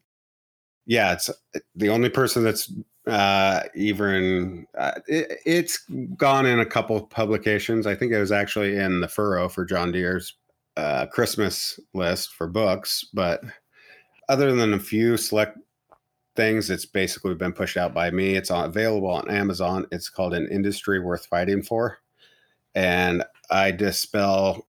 Yeah, 0.86 1.14
it's 1.14 1.30
the 1.76 1.90
only 1.90 2.10
person 2.10 2.44
that's 2.44 2.74
uh, 3.08 3.62
even 3.76 4.66
uh, 4.78 5.00
it, 5.08 5.40
it's 5.46 5.86
gone 6.18 6.46
in 6.46 6.60
a 6.60 6.66
couple 6.66 7.02
publications. 7.06 7.88
I 7.88 7.96
think 7.96 8.12
it 8.12 8.20
was 8.20 8.32
actually 8.32 8.76
in 8.76 9.02
the 9.02 9.08
furrow 9.08 9.48
for 9.48 9.64
John 9.64 9.92
Deere's 9.92 10.36
uh, 10.78 11.06
Christmas 11.06 11.80
list 11.94 12.34
for 12.34 12.48
books, 12.48 13.06
but 13.14 13.42
other 14.30 14.56
than 14.56 14.74
a 14.74 14.80
few 14.80 15.18
select 15.18 15.58
things, 16.36 16.70
it's 16.70 16.86
basically 16.86 17.36
been 17.36 17.52
pushed 17.52 17.76
out 17.76 17.94
by 17.94 18.12
me. 18.12 18.36
It's 18.36 18.52
on, 18.52 18.66
available 18.66 19.10
on 19.10 19.30
Amazon. 19.30 19.86
It's 19.92 20.10
called 20.10 20.34
An 20.34 20.48
Industry 20.50 21.00
Worth 21.00 21.26
Fighting 21.26 21.64
For, 21.64 21.98
and 22.76 23.24
I 23.50 23.72
dispel 23.72 24.66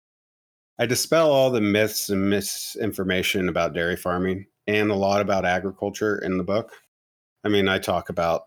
I 0.79 0.87
dispel 0.87 1.31
all 1.31 1.51
the 1.51 1.61
myths 1.61 2.09
and 2.09 2.27
misinformation 2.27 3.49
about 3.49 3.73
dairy 3.73 3.95
farming 3.95 4.47
and 4.65 4.89
a 4.89 4.95
lot 4.95 5.21
about 5.21 5.45
agriculture 5.45 6.17
in 6.17 6.39
the 6.39 6.43
book. 6.43 6.71
I 7.43 7.49
mean, 7.49 7.67
I 7.67 7.77
talk 7.77 8.09
about 8.09 8.45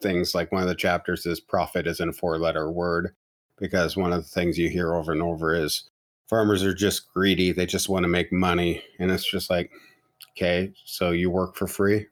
things 0.00 0.32
like 0.32 0.52
one 0.52 0.62
of 0.62 0.68
the 0.68 0.76
chapters 0.76 1.26
is 1.26 1.40
profit 1.40 1.88
isn't 1.88 2.08
a 2.08 2.12
four 2.12 2.38
letter 2.38 2.70
word 2.70 3.16
because 3.58 3.96
one 3.96 4.12
of 4.12 4.22
the 4.22 4.28
things 4.28 4.56
you 4.56 4.68
hear 4.68 4.94
over 4.94 5.10
and 5.10 5.22
over 5.22 5.54
is 5.54 5.90
farmers 6.28 6.62
are 6.62 6.74
just 6.74 7.12
greedy. 7.12 7.50
They 7.50 7.66
just 7.66 7.88
want 7.88 8.04
to 8.04 8.08
make 8.08 8.32
money. 8.32 8.82
And 9.00 9.10
it's 9.10 9.28
just 9.28 9.50
like, 9.50 9.72
okay, 10.38 10.72
so 10.84 11.10
you 11.10 11.30
work 11.30 11.56
for 11.56 11.66
free? 11.66 12.06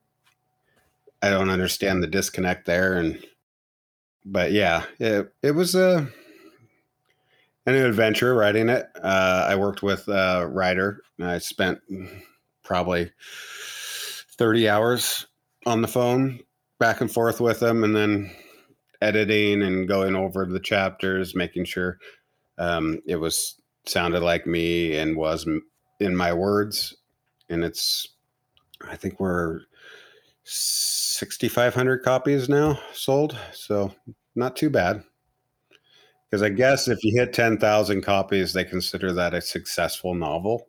I 1.23 1.31
don't 1.31 1.51
understand 1.51 2.03
the 2.03 2.09
disconnect 2.09 2.67
there. 2.67 2.95
And, 2.95 3.25
but 4.25 4.53
yeah, 4.53 4.85
it, 4.99 5.33
it 5.43 5.53
was 5.53 5.75
a, 5.75 6.09
an 7.67 7.75
adventure 7.75 8.35
writing 8.35 8.69
it. 8.69 8.87
Uh, 9.01 9.47
I 9.49 9.55
worked 9.55 9.83
with 9.83 10.09
a 10.09 10.47
writer. 10.47 11.03
and 11.19 11.29
I 11.29 11.39
spent 11.39 11.79
probably 12.65 13.13
30 14.37 14.69
hours 14.69 15.27
on 15.65 15.83
the 15.83 15.89
phone 15.89 16.41
back 16.79 17.01
and 17.01 17.11
forth 17.11 17.41
with 17.41 17.63
him 17.63 17.85
and 17.85 17.95
then 17.95 18.31
editing 19.01 19.63
and 19.63 19.87
going 19.87 20.17
over 20.17 20.47
the 20.47 20.61
chapters 20.61 21.35
making 21.35 21.65
sure 21.65 21.99
um, 22.59 23.01
it 23.07 23.17
was 23.17 23.61
sounded 23.87 24.21
like 24.21 24.47
me 24.47 24.97
and 24.97 25.17
was 25.17 25.47
in 26.01 26.17
my 26.17 26.33
words 26.33 26.97
and 27.49 27.65
it's 27.65 28.16
i 28.89 28.97
think 28.97 29.21
we're 29.21 29.61
6500 30.45 31.99
copies 32.03 32.49
now 32.49 32.79
sold 32.93 33.37
so 33.53 33.93
not 34.35 34.57
too 34.57 34.71
bad 34.71 35.03
because 36.31 36.43
i 36.43 36.49
guess 36.49 36.89
if 36.89 37.03
you 37.03 37.19
hit 37.19 37.33
10000 37.33 38.03
copies 38.03 38.53
they 38.53 38.65
consider 38.65 39.13
that 39.13 39.35
a 39.35 39.41
successful 39.41 40.15
novel 40.15 40.69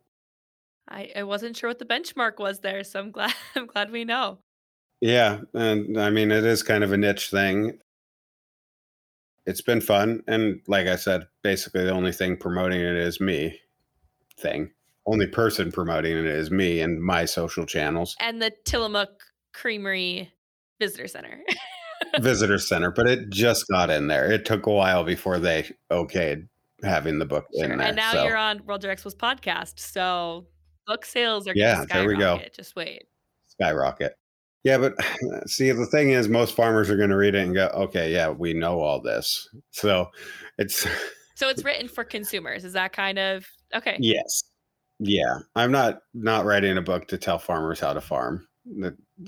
I, 0.88 1.10
I 1.16 1.22
wasn't 1.22 1.56
sure 1.56 1.68
what 1.68 1.78
the 1.78 1.84
benchmark 1.84 2.38
was 2.38 2.60
there, 2.60 2.82
so 2.82 3.00
I'm 3.00 3.10
glad 3.10 3.34
I'm 3.54 3.66
glad 3.66 3.90
we 3.90 4.04
know. 4.04 4.38
Yeah, 5.00 5.40
and 5.54 6.00
I 6.00 6.10
mean 6.10 6.30
it 6.30 6.44
is 6.44 6.62
kind 6.62 6.82
of 6.82 6.92
a 6.92 6.96
niche 6.96 7.30
thing. 7.30 7.78
It's 9.46 9.62
been 9.62 9.80
fun, 9.80 10.22
and 10.26 10.60
like 10.66 10.86
I 10.88 10.96
said, 10.96 11.26
basically 11.42 11.84
the 11.84 11.92
only 11.92 12.12
thing 12.12 12.36
promoting 12.36 12.80
it 12.80 12.96
is 12.96 13.20
me. 13.20 13.60
Thing, 14.38 14.70
only 15.08 15.26
person 15.26 15.72
promoting 15.72 16.16
it 16.16 16.26
is 16.26 16.50
me 16.50 16.80
and 16.80 17.02
my 17.02 17.24
social 17.24 17.66
channels. 17.66 18.16
And 18.20 18.40
the 18.40 18.52
Tillamook 18.64 19.22
Creamery 19.52 20.30
Visitor 20.78 21.08
Center. 21.08 21.40
Visitor 22.20 22.58
Center, 22.58 22.90
but 22.90 23.08
it 23.08 23.30
just 23.30 23.66
got 23.68 23.90
in 23.90 24.06
there. 24.06 24.30
It 24.30 24.44
took 24.44 24.66
a 24.66 24.72
while 24.72 25.04
before 25.04 25.38
they 25.38 25.70
okayed 25.90 26.48
having 26.82 27.18
the 27.18 27.26
book 27.26 27.46
sure. 27.54 27.64
in 27.64 27.78
there. 27.78 27.88
And 27.88 27.96
now 27.96 28.12
so. 28.12 28.24
you're 28.24 28.36
on 28.36 28.64
World 28.64 28.84
Expo's 28.84 29.14
podcast, 29.14 29.80
so 29.80 30.46
book 30.86 31.04
sales 31.04 31.48
are 31.48 31.52
yeah, 31.54 31.84
there 31.90 32.06
we 32.06 32.16
go. 32.16 32.40
Just 32.54 32.76
wait. 32.76 33.04
Skyrocket. 33.48 34.14
Yeah, 34.64 34.78
but 34.78 34.94
see, 35.46 35.70
the 35.72 35.86
thing 35.86 36.10
is, 36.10 36.28
most 36.28 36.54
farmers 36.54 36.90
are 36.90 36.96
going 36.96 37.10
to 37.10 37.16
read 37.16 37.34
it 37.34 37.44
and 37.44 37.54
go, 37.54 37.66
"Okay, 37.74 38.12
yeah, 38.12 38.30
we 38.30 38.54
know 38.54 38.80
all 38.80 39.00
this." 39.00 39.48
So 39.70 40.08
it's 40.58 40.86
so 41.34 41.48
it's 41.48 41.64
written 41.64 41.88
for 41.88 42.04
consumers. 42.04 42.64
Is 42.64 42.72
that 42.74 42.92
kind 42.92 43.18
of 43.18 43.46
okay? 43.74 43.96
Yes. 43.98 44.42
Yeah, 44.98 45.38
I'm 45.54 45.70
not 45.70 46.02
not 46.12 46.44
writing 46.44 46.76
a 46.76 46.82
book 46.82 47.08
to 47.08 47.18
tell 47.18 47.38
farmers 47.38 47.80
how 47.80 47.92
to 47.92 48.00
farm. 48.00 48.46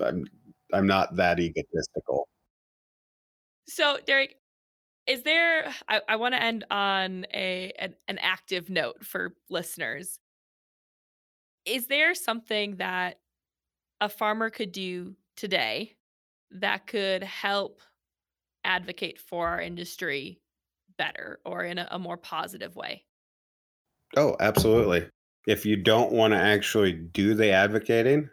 I'm 0.00 0.26
I'm 0.72 0.87
not 0.87 1.16
that 1.16 1.38
egotistical. 1.38 2.28
So, 3.68 3.98
Derrick, 4.04 4.37
is 5.06 5.22
there? 5.22 5.72
I, 5.88 6.00
I 6.09 6.16
want 6.16 6.35
to 6.35 6.42
end 6.42 6.64
on 6.70 7.24
a 7.33 7.72
an, 7.78 7.94
an 8.09 8.18
active 8.18 8.68
note 8.68 9.04
for 9.04 9.35
listeners. 9.48 10.18
Is 11.64 11.87
there 11.87 12.14
something 12.14 12.76
that 12.76 13.20
a 14.00 14.09
farmer 14.09 14.50
could 14.50 14.72
do 14.72 15.14
today 15.37 15.96
that 16.52 16.87
could 16.87 17.22
help 17.22 17.80
advocate 18.64 19.20
for 19.20 19.46
our 19.48 19.61
industry 19.61 20.40
better 20.98 21.38
or 21.44 21.62
in 21.62 21.78
a, 21.78 21.87
a 21.92 21.98
more 21.98 22.16
positive 22.16 22.74
way? 22.74 23.04
Oh, 24.16 24.37
absolutely. 24.40 25.06
If 25.46 25.64
you 25.64 25.76
don't 25.76 26.12
want 26.12 26.33
to 26.33 26.38
actually 26.38 26.92
do 26.92 27.35
the 27.35 27.50
advocating, 27.50 28.29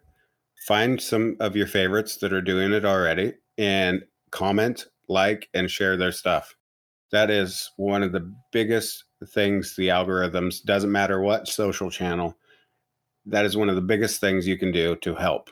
find 0.68 1.02
some 1.02 1.38
of 1.40 1.56
your 1.56 1.68
favorites 1.68 2.18
that 2.18 2.34
are 2.34 2.42
doing 2.42 2.74
it 2.74 2.86
already 2.86 3.34
and 3.58 4.04
comment, 4.32 4.88
like, 5.08 5.50
and 5.54 5.72
share 5.72 5.98
their 5.98 6.12
stuff. 6.12 6.56
That 7.12 7.30
is 7.30 7.72
one 7.78 8.04
of 8.04 8.12
the 8.12 8.32
biggest 8.52 9.06
things 9.30 9.76
the 9.76 9.88
algorithms, 9.88 10.64
doesn't 10.64 10.92
matter 10.92 11.22
what 11.22 11.48
social 11.48 11.90
channel, 11.90 12.36
that 13.26 13.46
is 13.46 13.58
one 13.58 13.70
of 13.70 13.76
the 13.76 13.82
biggest 13.82 14.20
things 14.22 14.48
you 14.48 14.58
can 14.58 14.72
do 14.72 14.96
to 14.98 15.16
help. 15.16 15.50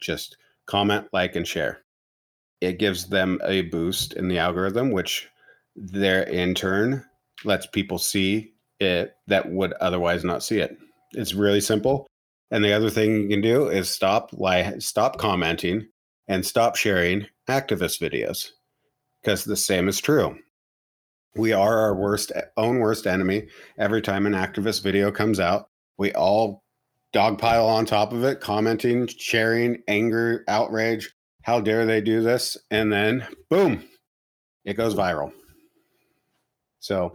Just 0.00 0.36
comment, 0.66 1.06
like, 1.12 1.36
and 1.36 1.46
share. 1.46 1.82
It 2.60 2.78
gives 2.78 3.08
them 3.08 3.40
a 3.44 3.62
boost 3.62 4.12
in 4.14 4.28
the 4.28 4.38
algorithm, 4.38 4.90
which 4.90 5.28
there 5.74 6.22
in 6.24 6.54
turn 6.54 7.04
lets 7.44 7.66
people 7.66 7.98
see 7.98 8.52
it 8.82 9.14
that 9.26 9.50
would 9.50 9.72
otherwise 9.74 10.24
not 10.24 10.42
see 10.42 10.58
it. 10.58 10.76
It's 11.12 11.34
really 11.34 11.60
simple. 11.60 12.06
And 12.50 12.64
the 12.64 12.72
other 12.72 12.90
thing 12.90 13.22
you 13.22 13.28
can 13.28 13.40
do 13.40 13.68
is 13.68 13.88
stop 13.88 14.30
like 14.32 14.82
stop 14.82 15.18
commenting 15.18 15.88
and 16.28 16.44
stop 16.44 16.76
sharing 16.76 17.26
activist 17.48 18.00
videos 18.00 18.50
because 19.22 19.44
the 19.44 19.56
same 19.56 19.88
is 19.88 20.00
true. 20.00 20.38
We 21.34 21.52
are 21.52 21.78
our 21.78 21.94
worst 21.94 22.30
own 22.56 22.78
worst 22.78 23.06
enemy. 23.06 23.48
Every 23.78 24.02
time 24.02 24.26
an 24.26 24.34
activist 24.34 24.82
video 24.82 25.10
comes 25.10 25.40
out, 25.40 25.68
we 25.96 26.12
all 26.12 26.62
dogpile 27.14 27.66
on 27.66 27.86
top 27.86 28.12
of 28.12 28.24
it, 28.24 28.40
commenting, 28.40 29.06
sharing, 29.06 29.82
anger, 29.88 30.44
outrage. 30.48 31.10
How 31.42 31.60
dare 31.60 31.86
they 31.86 32.00
do 32.00 32.22
this? 32.22 32.56
And 32.70 32.92
then 32.92 33.26
boom, 33.50 33.84
it 34.64 34.74
goes 34.74 34.94
viral. 34.94 35.32
So 36.80 37.14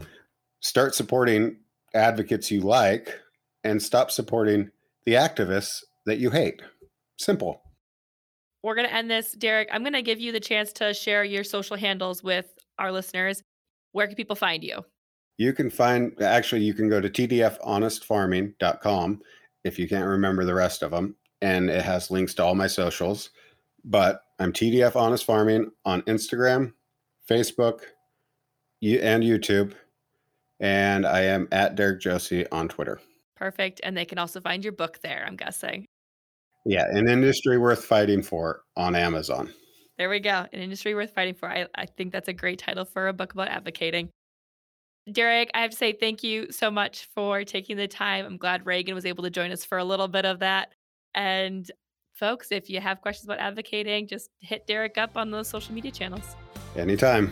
start 0.59 0.95
supporting 0.95 1.57
advocates 1.93 2.51
you 2.51 2.61
like 2.61 3.19
and 3.63 3.81
stop 3.81 4.11
supporting 4.11 4.69
the 5.05 5.13
activists 5.13 5.83
that 6.05 6.19
you 6.19 6.29
hate. 6.29 6.61
Simple. 7.17 7.61
We're 8.63 8.75
going 8.75 8.87
to 8.87 8.93
end 8.93 9.09
this. 9.09 9.31
Derrick, 9.33 9.69
I'm 9.71 9.83
going 9.83 9.93
to 9.93 10.01
give 10.01 10.19
you 10.19 10.31
the 10.31 10.39
chance 10.39 10.71
to 10.73 10.93
share 10.93 11.23
your 11.23 11.43
social 11.43 11.77
handles 11.77 12.23
with 12.23 12.47
our 12.79 12.91
listeners. 12.91 13.43
Where 13.91 14.07
can 14.07 14.15
people 14.15 14.35
find 14.35 14.63
you? 14.63 14.83
You 15.37 15.53
can 15.53 15.69
find, 15.69 16.19
actually, 16.21 16.63
you 16.63 16.73
can 16.73 16.89
go 16.89 16.99
to 16.99 17.09
tdfhonestfarming.com 17.09 19.21
if 19.63 19.79
you 19.79 19.87
can't 19.87 20.07
remember 20.07 20.43
the 20.45 20.55
rest 20.55 20.83
of 20.83 20.91
them. 20.91 21.15
And 21.41 21.69
it 21.69 21.83
has 21.83 22.11
links 22.11 22.33
to 22.35 22.43
all 22.43 22.55
my 22.55 22.67
socials. 22.67 23.29
But 23.85 24.21
I'm 24.39 24.51
TDF 24.51 24.95
Honest 24.95 25.23
Farming 25.23 25.71
on 25.85 26.01
Instagram, 26.03 26.73
Facebook, 27.29 27.81
you- 28.81 28.99
and 28.99 29.23
YouTube. 29.23 29.73
And 30.59 31.05
I 31.05 31.21
am 31.21 31.47
at 31.51 31.75
Derrick 31.75 32.01
Josi 32.01 32.45
on 32.51 32.67
Twitter. 32.67 32.99
Perfect. 33.35 33.79
And 33.83 33.95
they 33.95 34.05
can 34.05 34.17
also 34.17 34.41
find 34.41 34.63
your 34.63 34.73
book 34.73 34.99
there, 35.01 35.23
I'm 35.27 35.35
guessing. 35.35 35.85
Yeah, 36.65 36.85
an 36.91 37.07
industry 37.07 37.57
worth 37.57 37.85
fighting 37.85 38.21
for 38.23 38.61
on 38.75 38.95
Amazon. 38.95 39.53
There 39.97 40.09
we 40.09 40.19
go. 40.19 40.45
An 40.51 40.59
industry 40.59 40.93
worth 40.95 41.13
fighting 41.13 41.33
for. 41.33 41.49
I, 41.49 41.67
I 41.75 41.85
think 41.85 42.11
that's 42.11 42.27
a 42.27 42.33
great 42.33 42.59
title 42.59 42.85
for 42.85 43.07
a 43.07 43.13
book 43.13 43.33
about 43.33 43.47
advocating. 43.47 44.09
Derrick, 45.11 45.49
I 45.53 45.61
have 45.61 45.71
to 45.71 45.77
say 45.77 45.93
thank 45.93 46.23
you 46.23 46.51
so 46.51 46.69
much 46.69 47.07
for 47.15 47.43
taking 47.45 47.77
the 47.77 47.87
time. 47.87 48.25
I'm 48.25 48.37
glad 48.37 48.65
Reagan 48.65 48.93
was 48.93 49.05
able 49.05 49.23
to 49.23 49.29
join 49.29 49.51
us 49.51 49.63
for 49.63 49.77
a 49.77 49.83
little 49.83 50.07
bit 50.07 50.25
of 50.25 50.39
that. 50.39 50.73
And 51.15 51.69
folks, 52.13 52.51
if 52.51 52.69
you 52.69 52.81
have 52.81 53.01
questions 53.01 53.25
about 53.25 53.39
advocating, 53.39 54.07
just 54.07 54.29
hit 54.41 54.67
Derrick 54.67 54.97
up 54.97 55.11
on 55.15 55.31
those 55.31 55.47
social 55.47 55.73
media 55.73 55.91
channels. 55.91 56.35
Anytime. 56.75 57.31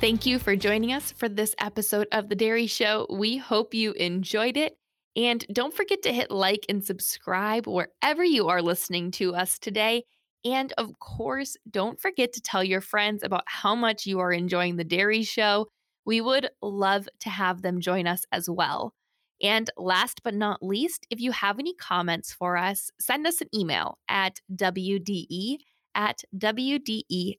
Thank 0.00 0.26
you 0.26 0.38
for 0.38 0.54
joining 0.54 0.92
us 0.92 1.10
for 1.10 1.28
this 1.28 1.56
episode 1.58 2.06
of 2.12 2.28
The 2.28 2.36
Dairy 2.36 2.68
Show. 2.68 3.08
We 3.10 3.36
hope 3.36 3.74
you 3.74 3.90
enjoyed 3.94 4.56
it. 4.56 4.76
And 5.16 5.44
don't 5.52 5.74
forget 5.74 6.02
to 6.02 6.12
hit 6.12 6.30
like 6.30 6.64
and 6.68 6.84
subscribe 6.84 7.66
wherever 7.66 8.22
you 8.22 8.46
are 8.46 8.62
listening 8.62 9.10
to 9.12 9.34
us 9.34 9.58
today. 9.58 10.04
And 10.44 10.72
of 10.78 10.96
course, 11.00 11.56
don't 11.68 12.00
forget 12.00 12.32
to 12.34 12.40
tell 12.40 12.62
your 12.62 12.80
friends 12.80 13.24
about 13.24 13.42
how 13.46 13.74
much 13.74 14.06
you 14.06 14.20
are 14.20 14.30
enjoying 14.30 14.76
The 14.76 14.84
Dairy 14.84 15.24
Show. 15.24 15.66
We 16.04 16.20
would 16.20 16.48
love 16.62 17.08
to 17.18 17.28
have 17.28 17.62
them 17.62 17.80
join 17.80 18.06
us 18.06 18.24
as 18.30 18.48
well. 18.48 18.94
And 19.42 19.68
last 19.76 20.20
but 20.22 20.34
not 20.34 20.62
least, 20.62 21.08
if 21.10 21.18
you 21.18 21.32
have 21.32 21.58
any 21.58 21.74
comments 21.74 22.32
for 22.32 22.56
us, 22.56 22.92
send 23.00 23.26
us 23.26 23.40
an 23.40 23.48
email 23.52 23.98
at 24.08 24.38
wde 24.54 25.56
at 25.96 26.22
wdexpo.com. 26.36 27.38